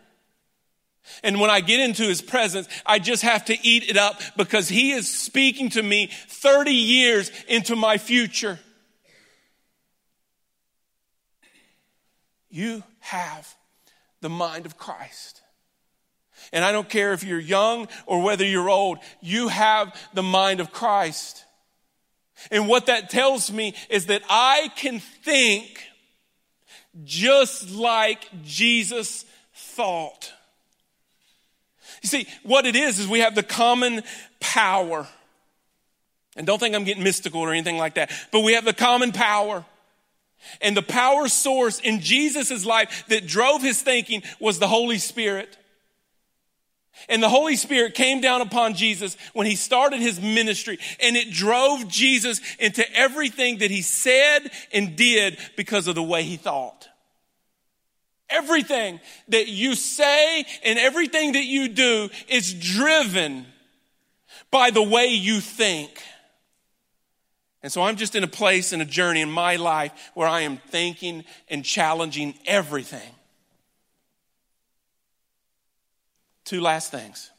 And 1.24 1.40
when 1.40 1.52
I 1.52 1.62
get 1.62 1.80
into 1.80 2.02
his 2.02 2.20
presence, 2.20 2.68
I 2.84 2.98
just 2.98 3.22
have 3.22 3.46
to 3.46 3.58
eat 3.62 3.88
it 3.88 3.96
up 3.96 4.20
because 4.36 4.68
he 4.68 4.94
is 4.94 5.08
speaking 5.08 5.70
to 5.70 5.84
me 5.84 6.10
30 6.28 6.72
years 6.72 7.32
into 7.48 7.76
my 7.76 8.00
future. 8.00 8.58
You 12.50 12.84
have 13.02 13.54
the 14.22 14.30
mind 14.30 14.66
of 14.66 14.80
Christ. 14.80 15.44
And 16.52 16.66
I 16.66 16.72
don't 16.72 16.90
care 16.90 17.14
if 17.14 17.24
you're 17.24 17.40
young 17.40 17.88
or 18.08 18.24
whether 18.24 18.44
you're 18.44 18.70
old, 18.70 18.98
you 19.22 19.50
have 19.50 19.96
the 20.16 20.24
mind 20.24 20.60
of 20.60 20.72
Christ. 20.72 21.46
And 22.50 22.68
what 22.68 22.88
that 22.88 23.12
tells 23.12 23.52
me 23.52 23.76
is 23.92 24.08
that 24.08 24.24
I 24.28 24.72
can 24.76 25.00
think 25.00 25.91
just 27.04 27.72
like 27.72 28.28
Jesus 28.44 29.26
thought. 29.54 30.32
You 32.02 32.10
see, 32.10 32.28
what 32.44 32.66
it 32.66 32.76
is, 32.76 33.00
is 33.00 33.08
we 33.08 33.20
have 33.20 33.36
the 33.36 33.44
common 33.44 34.04
power. 34.40 35.08
And 36.36 36.48
don't 36.48 36.60
think 36.60 36.76
I'm 36.76 36.84
getting 36.84 37.04
mystical 37.04 37.42
or 37.42 37.52
anything 37.52 37.78
like 37.78 37.96
that, 37.96 38.12
but 38.32 38.42
we 38.42 38.54
have 38.54 38.66
the 38.66 38.74
common 38.74 39.12
power. 39.12 39.66
And 40.60 40.76
the 40.76 40.82
power 40.82 41.28
source 41.28 41.80
in 41.80 42.00
Jesus' 42.00 42.66
life 42.66 43.06
that 43.10 43.28
drove 43.28 43.62
his 43.62 43.82
thinking 43.82 44.24
was 44.40 44.58
the 44.58 44.68
Holy 44.68 44.98
Spirit. 44.98 45.56
And 47.10 47.22
the 47.22 47.30
Holy 47.30 47.56
Spirit 47.56 47.94
came 47.94 48.22
down 48.22 48.42
upon 48.42 48.76
Jesus 48.76 49.18
when 49.34 49.48
he 49.48 49.56
started 49.56 50.00
his 50.00 50.20
ministry, 50.20 50.80
and 51.00 51.16
it 51.16 51.32
drove 51.32 51.88
Jesus 51.88 52.42
into 52.60 52.86
everything 52.96 53.60
that 53.60 53.72
he 53.72 53.82
said 53.82 54.50
and 54.74 54.96
did 54.96 55.38
because 55.56 55.88
of 55.88 55.96
the 55.96 56.04
way 56.04 56.24
he 56.24 56.38
thought. 56.38 56.88
Everything 58.30 59.00
that 59.28 59.48
you 59.48 59.76
say 59.76 60.46
and 60.64 60.80
everything 60.80 61.34
that 61.34 61.44
you 61.44 61.68
do 61.68 62.10
is 62.30 62.54
driven 62.54 63.46
by 64.52 64.72
the 64.72 64.82
way 64.82 65.08
you 65.08 65.42
think. 65.42 66.02
And 67.64 67.72
so 67.72 67.84
I'm 67.84 67.96
just 67.96 68.16
in 68.16 68.24
a 68.24 68.28
place 68.28 68.74
in 68.74 68.82
a 68.82 68.86
journey 68.86 69.22
in 69.22 69.30
my 69.30 69.58
life 69.58 70.12
where 70.14 70.28
I 70.28 70.42
am 70.42 70.58
thinking 70.58 71.26
and 71.48 71.64
challenging 71.64 72.34
everything. 72.46 73.12
Two 76.52 76.60
last 76.60 76.92
things. 76.92 77.32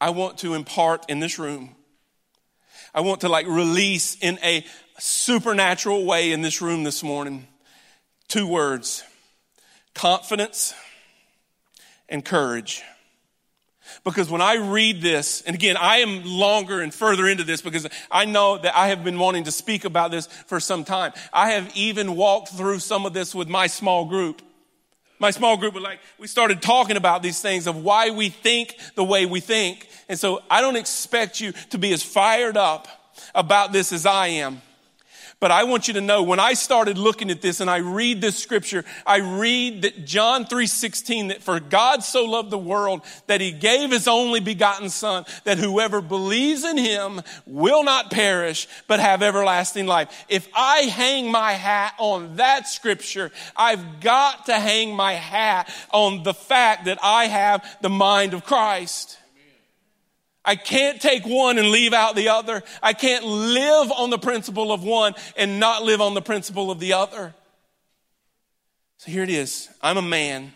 I 0.00 0.10
want 0.10 0.38
to 0.38 0.54
impart 0.54 1.08
in 1.08 1.20
this 1.20 1.38
room. 1.38 1.76
I 2.92 3.02
want 3.02 3.20
to 3.20 3.28
like 3.28 3.46
release 3.46 4.16
in 4.16 4.40
a 4.42 4.66
supernatural 4.98 6.04
way 6.04 6.32
in 6.32 6.42
this 6.42 6.60
room 6.60 6.82
this 6.82 7.04
morning 7.04 7.46
Two 8.26 8.48
words 8.48 9.04
confidence 9.94 10.74
and 12.08 12.24
courage. 12.24 12.82
Because 14.02 14.28
when 14.28 14.40
I 14.40 14.54
read 14.54 15.00
this, 15.00 15.40
and 15.42 15.54
again, 15.54 15.76
I 15.76 15.98
am 15.98 16.24
longer 16.24 16.80
and 16.80 16.92
further 16.92 17.28
into 17.28 17.44
this 17.44 17.62
because 17.62 17.86
I 18.10 18.24
know 18.24 18.58
that 18.58 18.76
I 18.76 18.88
have 18.88 19.04
been 19.04 19.20
wanting 19.20 19.44
to 19.44 19.52
speak 19.52 19.84
about 19.84 20.10
this 20.10 20.26
for 20.26 20.58
some 20.58 20.82
time. 20.82 21.12
I 21.32 21.50
have 21.52 21.70
even 21.76 22.16
walked 22.16 22.48
through 22.48 22.80
some 22.80 23.06
of 23.06 23.12
this 23.12 23.36
with 23.36 23.48
my 23.48 23.68
small 23.68 24.06
group. 24.06 24.42
My 25.20 25.30
small 25.30 25.56
group 25.58 25.74
was 25.74 25.82
like, 25.82 26.00
we 26.18 26.26
started 26.26 26.62
talking 26.62 26.96
about 26.96 27.22
these 27.22 27.40
things 27.40 27.66
of 27.66 27.76
why 27.76 28.10
we 28.10 28.30
think 28.30 28.76
the 28.94 29.04
way 29.04 29.26
we 29.26 29.38
think. 29.40 29.86
And 30.08 30.18
so 30.18 30.42
I 30.50 30.62
don't 30.62 30.76
expect 30.76 31.40
you 31.40 31.52
to 31.70 31.78
be 31.78 31.92
as 31.92 32.02
fired 32.02 32.56
up 32.56 32.88
about 33.34 33.70
this 33.72 33.92
as 33.92 34.06
I 34.06 34.28
am. 34.28 34.62
But 35.40 35.50
I 35.50 35.64
want 35.64 35.88
you 35.88 35.94
to 35.94 36.02
know 36.02 36.22
when 36.22 36.38
I 36.38 36.52
started 36.52 36.98
looking 36.98 37.30
at 37.30 37.40
this 37.40 37.60
and 37.60 37.70
I 37.70 37.78
read 37.78 38.20
this 38.20 38.36
scripture, 38.36 38.84
I 39.06 39.16
read 39.16 39.82
that 39.82 40.04
John 40.04 40.44
3:16 40.44 41.28
that 41.28 41.42
for 41.42 41.58
God 41.58 42.04
so 42.04 42.26
loved 42.26 42.50
the 42.50 42.58
world 42.58 43.00
that 43.26 43.40
he 43.40 43.50
gave 43.50 43.90
his 43.90 44.06
only 44.06 44.40
begotten 44.40 44.90
son 44.90 45.24
that 45.44 45.56
whoever 45.56 46.02
believes 46.02 46.62
in 46.62 46.76
him 46.76 47.22
will 47.46 47.82
not 47.82 48.10
perish 48.10 48.68
but 48.86 49.00
have 49.00 49.22
everlasting 49.22 49.86
life. 49.86 50.26
If 50.28 50.46
I 50.54 50.80
hang 50.82 51.30
my 51.30 51.52
hat 51.52 51.94
on 51.96 52.36
that 52.36 52.68
scripture, 52.68 53.32
I've 53.56 54.00
got 54.00 54.44
to 54.46 54.58
hang 54.58 54.94
my 54.94 55.14
hat 55.14 55.72
on 55.90 56.22
the 56.22 56.34
fact 56.34 56.84
that 56.84 56.98
I 57.02 57.28
have 57.28 57.64
the 57.80 57.88
mind 57.88 58.34
of 58.34 58.44
Christ. 58.44 59.16
I 60.44 60.56
can't 60.56 61.00
take 61.00 61.26
one 61.26 61.58
and 61.58 61.68
leave 61.68 61.92
out 61.92 62.16
the 62.16 62.30
other. 62.30 62.62
I 62.82 62.92
can't 62.92 63.24
live 63.24 63.92
on 63.92 64.10
the 64.10 64.18
principle 64.18 64.72
of 64.72 64.82
one 64.82 65.14
and 65.36 65.60
not 65.60 65.82
live 65.82 66.00
on 66.00 66.14
the 66.14 66.22
principle 66.22 66.70
of 66.70 66.80
the 66.80 66.94
other. 66.94 67.34
So 68.98 69.10
here 69.10 69.22
it 69.22 69.30
is. 69.30 69.68
I'm 69.82 69.96
a 69.96 70.02
man, 70.02 70.52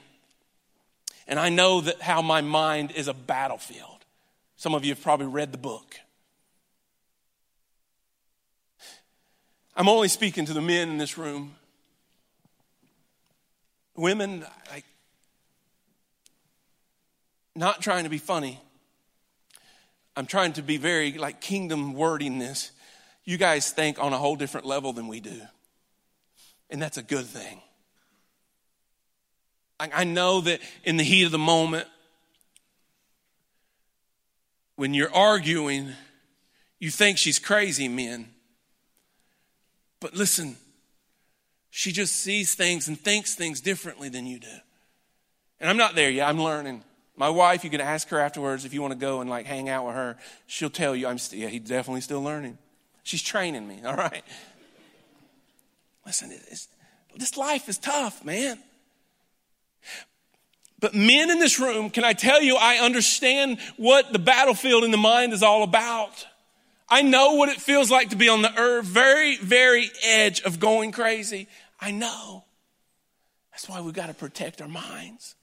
and 1.26 1.38
I 1.38 1.48
know 1.48 1.80
that 1.82 2.00
how 2.00 2.22
my 2.22 2.40
mind 2.40 2.92
is 2.92 3.08
a 3.08 3.14
battlefield. 3.14 4.04
Some 4.56 4.74
of 4.74 4.84
you 4.84 4.92
have 4.92 5.02
probably 5.02 5.26
read 5.26 5.52
the 5.52 5.58
book. 5.58 5.96
I'm 9.76 9.88
only 9.88 10.08
speaking 10.08 10.46
to 10.46 10.52
the 10.52 10.62
men 10.62 10.88
in 10.88 10.98
this 10.98 11.18
room. 11.18 11.56
Women, 13.96 14.44
I, 14.72 14.82
not 17.54 17.80
trying 17.80 18.04
to 18.04 18.10
be 18.10 18.18
funny, 18.18 18.60
I'm 20.16 20.26
trying 20.26 20.52
to 20.54 20.62
be 20.62 20.76
very 20.76 21.12
like 21.12 21.40
kingdom 21.40 21.94
wording 21.94 22.38
this. 22.38 22.70
You 23.24 23.36
guys 23.36 23.72
think 23.72 23.98
on 23.98 24.12
a 24.12 24.18
whole 24.18 24.36
different 24.36 24.66
level 24.66 24.92
than 24.92 25.08
we 25.08 25.20
do. 25.20 25.40
And 26.70 26.80
that's 26.80 26.96
a 26.96 27.02
good 27.02 27.26
thing. 27.26 27.60
I, 29.80 29.90
I 29.94 30.04
know 30.04 30.40
that 30.42 30.60
in 30.84 30.96
the 30.96 31.04
heat 31.04 31.24
of 31.24 31.32
the 31.32 31.38
moment, 31.38 31.86
when 34.76 34.94
you're 34.94 35.12
arguing, 35.12 35.92
you 36.78 36.90
think 36.90 37.18
she's 37.18 37.38
crazy, 37.38 37.88
men. 37.88 38.28
But 40.00 40.14
listen, 40.14 40.56
she 41.70 41.92
just 41.92 42.16
sees 42.16 42.54
things 42.54 42.88
and 42.88 42.98
thinks 42.98 43.34
things 43.34 43.60
differently 43.60 44.08
than 44.08 44.26
you 44.26 44.38
do. 44.38 44.56
And 45.60 45.70
I'm 45.70 45.76
not 45.76 45.94
there 45.94 46.10
yet, 46.10 46.28
I'm 46.28 46.40
learning. 46.40 46.84
My 47.16 47.28
wife, 47.28 47.62
you 47.62 47.70
can 47.70 47.80
ask 47.80 48.08
her 48.08 48.18
afterwards 48.18 48.64
if 48.64 48.74
you 48.74 48.82
want 48.82 48.92
to 48.92 48.98
go 48.98 49.20
and 49.20 49.30
like 49.30 49.46
hang 49.46 49.68
out 49.68 49.86
with 49.86 49.94
her. 49.94 50.16
She'll 50.46 50.70
tell 50.70 50.96
you, 50.96 51.06
I'm 51.06 51.18
still, 51.18 51.38
yeah, 51.38 51.48
he's 51.48 51.62
definitely 51.62 52.00
still 52.00 52.22
learning. 52.22 52.58
She's 53.04 53.22
training 53.22 53.68
me, 53.68 53.80
all 53.86 53.96
right? 53.96 54.24
Listen, 56.04 56.32
this 57.16 57.36
life 57.36 57.68
is 57.68 57.78
tough, 57.78 58.24
man. 58.24 58.58
But 60.80 60.94
men 60.94 61.30
in 61.30 61.38
this 61.38 61.58
room, 61.58 61.88
can 61.88 62.04
I 62.04 62.12
tell 62.12 62.42
you, 62.42 62.56
I 62.56 62.76
understand 62.76 63.58
what 63.76 64.12
the 64.12 64.18
battlefield 64.18 64.84
in 64.84 64.90
the 64.90 64.98
mind 64.98 65.32
is 65.32 65.42
all 65.42 65.62
about. 65.62 66.26
I 66.88 67.00
know 67.00 67.34
what 67.34 67.48
it 67.48 67.58
feels 67.58 67.90
like 67.90 68.10
to 68.10 68.16
be 68.16 68.28
on 68.28 68.42
the 68.42 68.80
very, 68.84 69.38
very 69.38 69.90
edge 70.04 70.42
of 70.42 70.60
going 70.60 70.92
crazy. 70.92 71.48
I 71.80 71.90
know. 71.90 72.44
That's 73.52 73.68
why 73.68 73.80
we've 73.80 73.94
got 73.94 74.08
to 74.08 74.14
protect 74.14 74.60
our 74.60 74.68
minds. 74.68 75.36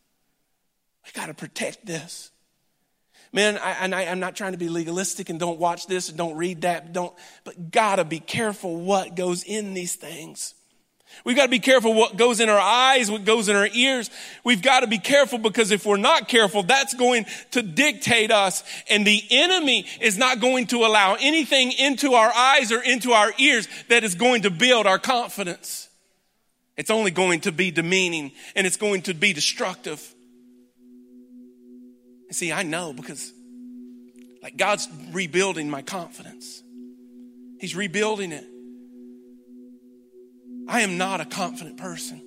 We 1.06 1.12
got 1.14 1.28
to 1.28 1.34
protect 1.34 1.86
this. 1.86 2.32
Man, 3.34 3.58
I, 3.58 3.72
and 3.72 3.96
I, 3.96 4.04
am 4.04 4.20
not 4.20 4.36
trying 4.36 4.52
to 4.52 4.58
be 4.58 4.68
legalistic 4.68 5.30
and 5.30 5.40
don't 5.40 5.58
watch 5.58 5.88
this 5.88 6.10
and 6.10 6.18
don't 6.18 6.36
read 6.36 6.62
that, 6.62 6.92
don't, 6.92 7.14
but 7.46 7.72
gotta 7.72 8.04
be 8.04 8.20
careful 8.20 8.76
what 8.76 9.16
goes 9.16 9.44
in 9.44 9.74
these 9.74 9.96
things. 9.96 10.54
We've 11.24 11.36
got 11.36 11.46
to 11.46 11.52
be 11.52 11.60
careful 11.60 11.94
what 11.94 12.18
goes 12.18 12.40
in 12.40 12.50
our 12.50 12.60
eyes, 12.60 13.12
what 13.12 13.26
goes 13.26 13.50
in 13.50 13.56
our 13.56 13.68
ears. 13.68 14.10
We've 14.44 14.62
got 14.62 14.80
to 14.80 14.88
be 14.88 14.98
careful 14.98 15.40
because 15.40 15.72
if 15.72 15.86
we're 15.86 15.98
not 15.98 16.28
careful, 16.28 16.64
that's 16.64 16.94
going 16.94 17.26
to 17.52 17.62
dictate 17.62 18.32
us. 18.32 18.64
And 18.90 19.06
the 19.06 19.22
enemy 19.30 19.86
is 20.00 20.18
not 20.18 20.40
going 20.40 20.68
to 20.68 20.86
allow 20.86 21.18
anything 21.20 21.74
into 21.74 22.14
our 22.14 22.32
eyes 22.34 22.72
or 22.72 22.82
into 22.82 23.12
our 23.12 23.34
ears 23.38 23.68
that 23.90 24.04
is 24.04 24.16
going 24.16 24.44
to 24.44 24.50
build 24.50 24.88
our 24.88 25.00
confidence. 25.00 25.90
It's 26.78 26.90
only 26.90 27.12
going 27.12 27.42
to 27.42 27.52
be 27.52 27.72
demeaning 27.72 28.32
and 28.56 28.66
it's 28.66 28.78
going 28.78 29.04
to 29.04 29.14
be 29.14 29.34
destructive. 29.34 30.16
See, 32.32 32.52
I 32.52 32.64
know 32.64 32.94
because 32.94 33.34
like 34.42 34.58
God's 34.58 34.88
rebuilding 35.12 35.70
my 35.70 35.82
confidence. 35.82 36.64
He's 37.60 37.76
rebuilding 37.76 38.32
it. 38.32 38.46
I 40.68 40.82
am 40.82 40.98
not 40.98 41.22
a 41.22 41.26
confident 41.26 41.78
person. 41.78 42.22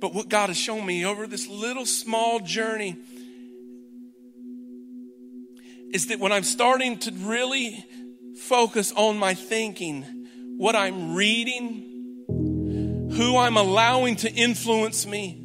But 0.00 0.14
what 0.14 0.28
God 0.28 0.48
has 0.48 0.56
shown 0.56 0.86
me 0.86 1.04
over 1.04 1.26
this 1.26 1.48
little 1.48 1.84
small 1.84 2.40
journey 2.40 2.96
is 5.92 6.06
that 6.06 6.20
when 6.20 6.32
I'm 6.32 6.44
starting 6.44 6.98
to 7.00 7.12
really 7.12 7.84
focus 8.42 8.92
on 8.94 9.18
my 9.18 9.34
thinking, 9.34 10.04
what 10.56 10.76
I'm 10.76 11.14
reading, 11.14 12.24
who 13.12 13.36
I'm 13.36 13.56
allowing 13.56 14.16
to 14.16 14.32
influence 14.32 15.06
me, 15.06 15.39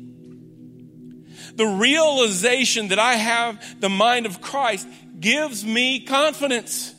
the 1.56 1.66
realization 1.66 2.90
that 2.90 3.00
I 3.00 3.14
have 3.16 3.82
the 3.82 3.90
mind 3.90 4.26
of 4.26 4.42
Christ 4.42 4.88
gives 5.20 5.66
me 5.66 6.02
confidence. 6.02 6.94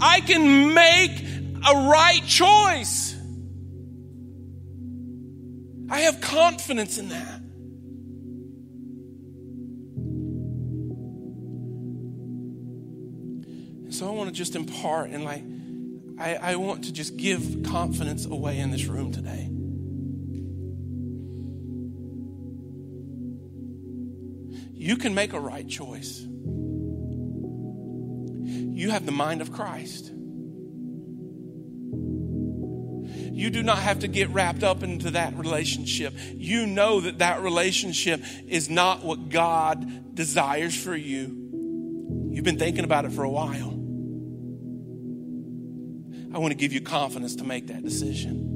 I 0.00 0.20
can 0.20 0.74
make 0.74 1.22
a 1.68 1.88
right 1.88 2.22
choice. 2.26 3.16
I 5.90 6.00
have 6.00 6.20
confidence 6.20 6.98
in 6.98 7.08
that. 7.08 7.40
So 13.92 14.08
I 14.08 14.12
want 14.12 14.30
to 14.30 14.34
just 14.34 14.54
impart 14.54 15.10
and 15.10 15.24
like, 15.24 15.42
I, 16.18 16.52
I 16.52 16.56
want 16.56 16.84
to 16.84 16.92
just 16.92 17.16
give 17.16 17.64
confidence 17.64 18.24
away 18.24 18.58
in 18.58 18.70
this 18.70 18.86
room 18.86 19.10
today. 19.12 19.50
You 24.90 24.96
can 24.96 25.14
make 25.14 25.34
a 25.34 25.38
right 25.38 25.68
choice. 25.68 26.18
You 28.42 28.90
have 28.90 29.06
the 29.06 29.12
mind 29.12 29.40
of 29.40 29.52
Christ. 29.52 30.10
You 33.32 33.50
do 33.50 33.62
not 33.62 33.78
have 33.78 34.00
to 34.00 34.08
get 34.08 34.30
wrapped 34.30 34.64
up 34.64 34.82
into 34.82 35.12
that 35.12 35.38
relationship. 35.38 36.12
You 36.34 36.66
know 36.66 37.02
that 37.02 37.18
that 37.18 37.40
relationship 37.42 38.20
is 38.48 38.68
not 38.68 39.04
what 39.04 39.28
God 39.28 40.16
desires 40.16 40.74
for 40.74 40.96
you. 40.96 41.36
You've 42.32 42.44
been 42.44 42.58
thinking 42.58 42.82
about 42.82 43.04
it 43.04 43.12
for 43.12 43.22
a 43.22 43.30
while. 43.30 43.70
I 46.34 46.38
want 46.38 46.50
to 46.50 46.56
give 46.56 46.72
you 46.72 46.80
confidence 46.80 47.36
to 47.36 47.44
make 47.44 47.68
that 47.68 47.84
decision. 47.84 48.48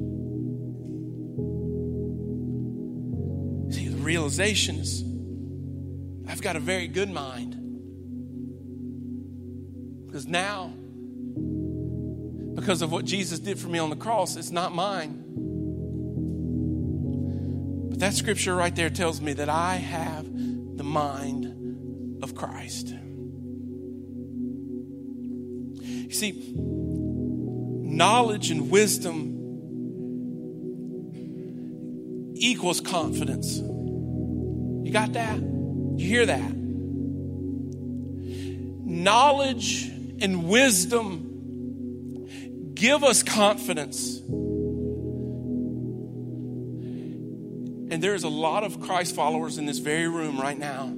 See, 3.71 3.87
the 3.87 4.03
realization 4.03 4.75
is 4.79 5.14
I've 6.27 6.41
got 6.41 6.55
a 6.55 6.59
very 6.59 6.87
good 6.87 7.09
mind. 7.09 7.61
Because 10.07 10.27
now, 10.27 10.73
because 12.55 12.81
of 12.81 12.91
what 12.91 13.05
Jesus 13.05 13.39
did 13.39 13.59
for 13.59 13.67
me 13.67 13.79
on 13.79 13.89
the 13.89 13.95
cross. 13.95 14.35
It's 14.37 14.49
not 14.49 14.73
mine. 14.73 15.21
But 17.89 17.99
that 17.99 18.13
scripture 18.13 18.55
right 18.55 18.75
there 18.75 18.89
tells 18.89 19.21
me 19.21 19.33
that 19.33 19.49
I 19.49 19.75
have 19.75 20.25
the 20.25 20.83
mind 20.83 22.23
of 22.23 22.33
Christ. 22.33 22.93
You 25.81 26.11
see, 26.11 26.53
knowledge 26.55 28.51
and 28.51 28.71
wisdom 28.71 29.33
equals 32.35 32.79
confidence. 32.81 33.57
You 33.57 34.91
got 34.91 35.13
that? 35.13 35.54
You 35.97 36.07
hear 36.07 36.25
that? 36.25 36.55
Knowledge 38.87 39.87
and 40.21 40.47
wisdom 40.47 41.25
give 42.73 43.03
us 43.03 43.23
confidence. 43.23 44.19
And 47.87 48.01
there's 48.01 48.23
a 48.23 48.29
lot 48.29 48.63
of 48.63 48.81
Christ 48.81 49.15
followers 49.15 49.57
in 49.57 49.65
this 49.65 49.79
very 49.79 50.07
room 50.07 50.39
right 50.39 50.57
now 50.57 50.93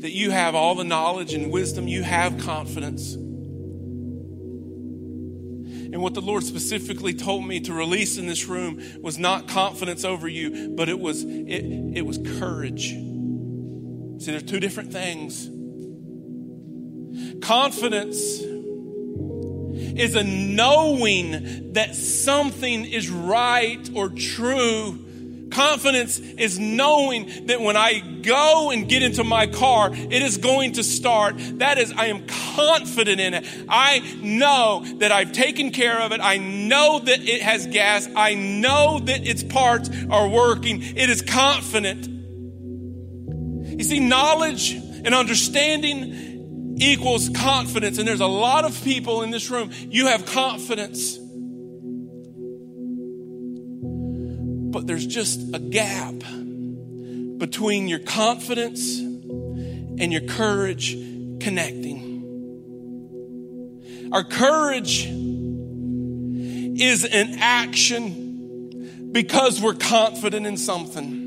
that 0.00 0.12
you 0.12 0.30
have 0.30 0.54
all 0.54 0.74
the 0.74 0.84
knowledge 0.84 1.34
and 1.34 1.50
wisdom, 1.50 1.88
you 1.88 2.02
have 2.02 2.38
confidence. 2.38 3.16
And 5.96 6.02
what 6.02 6.12
the 6.12 6.20
Lord 6.20 6.44
specifically 6.44 7.14
told 7.14 7.46
me 7.46 7.58
to 7.60 7.72
release 7.72 8.18
in 8.18 8.26
this 8.26 8.44
room 8.44 8.82
was 9.00 9.18
not 9.18 9.48
confidence 9.48 10.04
over 10.04 10.28
you, 10.28 10.74
but 10.76 10.90
it 10.90 11.00
was 11.00 11.24
it, 11.24 11.96
it 11.96 12.04
was 12.04 12.18
courage. 12.38 12.90
See, 12.90 14.30
there's 14.30 14.42
two 14.42 14.60
different 14.60 14.92
things. 14.92 15.48
Confidence 17.40 18.18
is 19.98 20.16
a 20.16 20.22
knowing 20.22 21.72
that 21.72 21.94
something 21.94 22.84
is 22.84 23.08
right 23.08 23.88
or 23.94 24.10
true. 24.10 25.05
Confidence 25.56 26.18
is 26.18 26.58
knowing 26.58 27.46
that 27.46 27.62
when 27.62 27.78
I 27.78 28.00
go 28.00 28.70
and 28.70 28.86
get 28.86 29.02
into 29.02 29.24
my 29.24 29.46
car, 29.46 29.88
it 29.90 30.20
is 30.20 30.36
going 30.36 30.72
to 30.72 30.84
start. 30.84 31.36
That 31.60 31.78
is, 31.78 31.94
I 31.96 32.08
am 32.08 32.26
confident 32.26 33.20
in 33.20 33.32
it. 33.32 33.46
I 33.66 34.00
know 34.20 34.84
that 34.98 35.12
I've 35.12 35.32
taken 35.32 35.70
care 35.70 35.98
of 35.98 36.12
it. 36.12 36.20
I 36.20 36.36
know 36.36 36.98
that 36.98 37.20
it 37.20 37.40
has 37.40 37.66
gas. 37.68 38.06
I 38.14 38.34
know 38.34 38.98
that 38.98 39.26
its 39.26 39.42
parts 39.42 39.88
are 40.10 40.28
working. 40.28 40.82
It 40.82 41.08
is 41.08 41.22
confident. 41.22 42.06
You 43.78 43.84
see, 43.84 44.00
knowledge 44.00 44.72
and 44.72 45.14
understanding 45.14 46.76
equals 46.76 47.30
confidence. 47.30 47.96
And 47.96 48.06
there's 48.06 48.20
a 48.20 48.26
lot 48.26 48.66
of 48.66 48.84
people 48.84 49.22
in 49.22 49.30
this 49.30 49.48
room, 49.48 49.70
you 49.88 50.08
have 50.08 50.26
confidence. 50.26 51.18
But 54.76 54.86
there's 54.86 55.06
just 55.06 55.40
a 55.54 55.58
gap 55.58 56.12
between 57.38 57.88
your 57.88 57.98
confidence 57.98 58.98
and 58.98 60.12
your 60.12 60.20
courage 60.20 60.92
connecting. 61.40 62.04
Our 64.12 64.22
courage 64.22 65.06
is 66.78 67.06
an 67.06 67.38
action 67.40 69.08
because 69.12 69.62
we're 69.62 69.72
confident 69.72 70.46
in 70.46 70.58
something. 70.58 71.22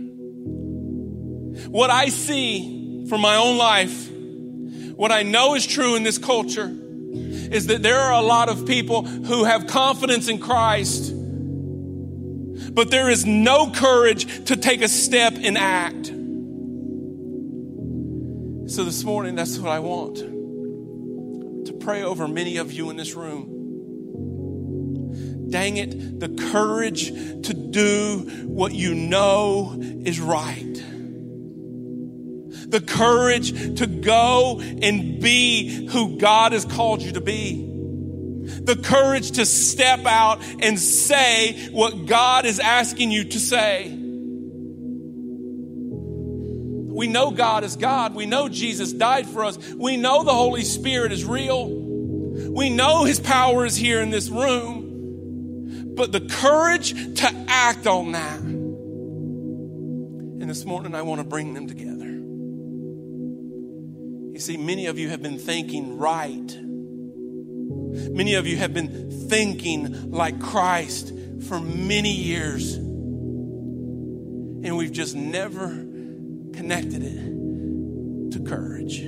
What 1.71 1.89
I 1.89 2.09
see 2.09 3.07
from 3.09 3.21
my 3.21 3.35
own 3.35 3.57
life 3.57 4.11
what 4.91 5.11
I 5.11 5.23
know 5.23 5.55
is 5.55 5.65
true 5.65 5.95
in 5.95 6.03
this 6.03 6.19
culture 6.19 6.69
is 6.71 7.65
that 7.65 7.81
there 7.81 7.97
are 7.97 8.13
a 8.13 8.21
lot 8.21 8.47
of 8.47 8.67
people 8.67 9.05
who 9.07 9.43
have 9.45 9.65
confidence 9.65 10.27
in 10.27 10.37
Christ, 10.37 11.15
but 12.73 12.91
there 12.91 13.09
is 13.09 13.25
no 13.25 13.71
courage 13.71 14.45
to 14.45 14.55
take 14.55 14.81
a 14.81 14.87
step 14.87 15.33
and 15.35 15.57
act. 15.57 16.07
So 18.71 18.83
this 18.83 19.03
morning, 19.03 19.35
that's 19.35 19.57
what 19.57 19.71
I 19.71 19.79
want 19.79 20.17
to 21.65 21.73
pray 21.73 22.03
over 22.03 22.27
many 22.27 22.57
of 22.57 22.71
you 22.71 22.89
in 22.89 22.97
this 22.97 23.15
room. 23.15 23.55
Dang 25.49 25.77
it, 25.77 26.19
the 26.19 26.29
courage 26.51 27.07
to 27.07 27.53
do 27.53 28.19
what 28.45 28.73
you 28.73 28.93
know 28.93 29.75
is 30.05 30.19
right 30.19 30.65
the 32.69 32.81
courage 32.81 33.77
to 33.79 33.87
go 33.87 34.61
and 34.61 35.19
be 35.19 35.87
who 35.87 36.17
God 36.17 36.51
has 36.51 36.65
called 36.65 37.01
you 37.01 37.13
to 37.13 37.21
be. 37.21 37.68
The 38.63 38.75
courage 38.75 39.31
to 39.31 39.45
step 39.45 40.05
out 40.05 40.41
and 40.59 40.79
say 40.79 41.69
what 41.71 42.05
God 42.05 42.45
is 42.45 42.59
asking 42.59 43.11
you 43.11 43.25
to 43.25 43.39
say. 43.39 43.95
We 46.99 47.07
know 47.07 47.31
God 47.31 47.63
is 47.63 47.77
God. 47.77 48.13
We 48.13 48.25
know 48.25 48.49
Jesus 48.49 48.91
died 48.91 49.25
for 49.25 49.45
us. 49.45 49.57
We 49.73 49.95
know 49.95 50.23
the 50.23 50.33
Holy 50.33 50.63
Spirit 50.63 51.13
is 51.13 51.23
real. 51.23 51.69
We 51.69 52.69
know 52.69 53.05
His 53.05 53.21
power 53.21 53.65
is 53.65 53.77
here 53.77 54.01
in 54.01 54.09
this 54.09 54.27
room. 54.29 55.93
But 55.95 56.11
the 56.11 56.21
courage 56.21 56.93
to 57.19 57.45
act 57.47 57.87
on 57.87 58.11
that. 58.11 58.39
And 60.41 60.49
this 60.49 60.65
morning, 60.65 60.95
I 60.95 61.01
want 61.03 61.21
to 61.21 61.27
bring 61.27 61.53
them 61.53 61.67
together. 61.67 62.07
You 64.33 64.39
see, 64.39 64.57
many 64.57 64.87
of 64.87 64.97
you 64.97 65.09
have 65.09 65.21
been 65.21 65.37
thinking 65.37 65.97
right, 65.97 66.59
Many 67.89 68.35
of 68.35 68.47
you 68.47 68.57
have 68.57 68.73
been 68.73 69.09
thinking 69.29 70.11
like 70.11 70.39
Christ 70.39 71.13
for 71.47 71.59
many 71.59 72.11
years, 72.11 72.75
and 72.75 74.77
we've 74.77 74.91
just 74.91 75.15
never 75.15 75.69
connected 76.53 77.03
it 77.03 78.31
to 78.31 78.39
courage. 78.45 79.01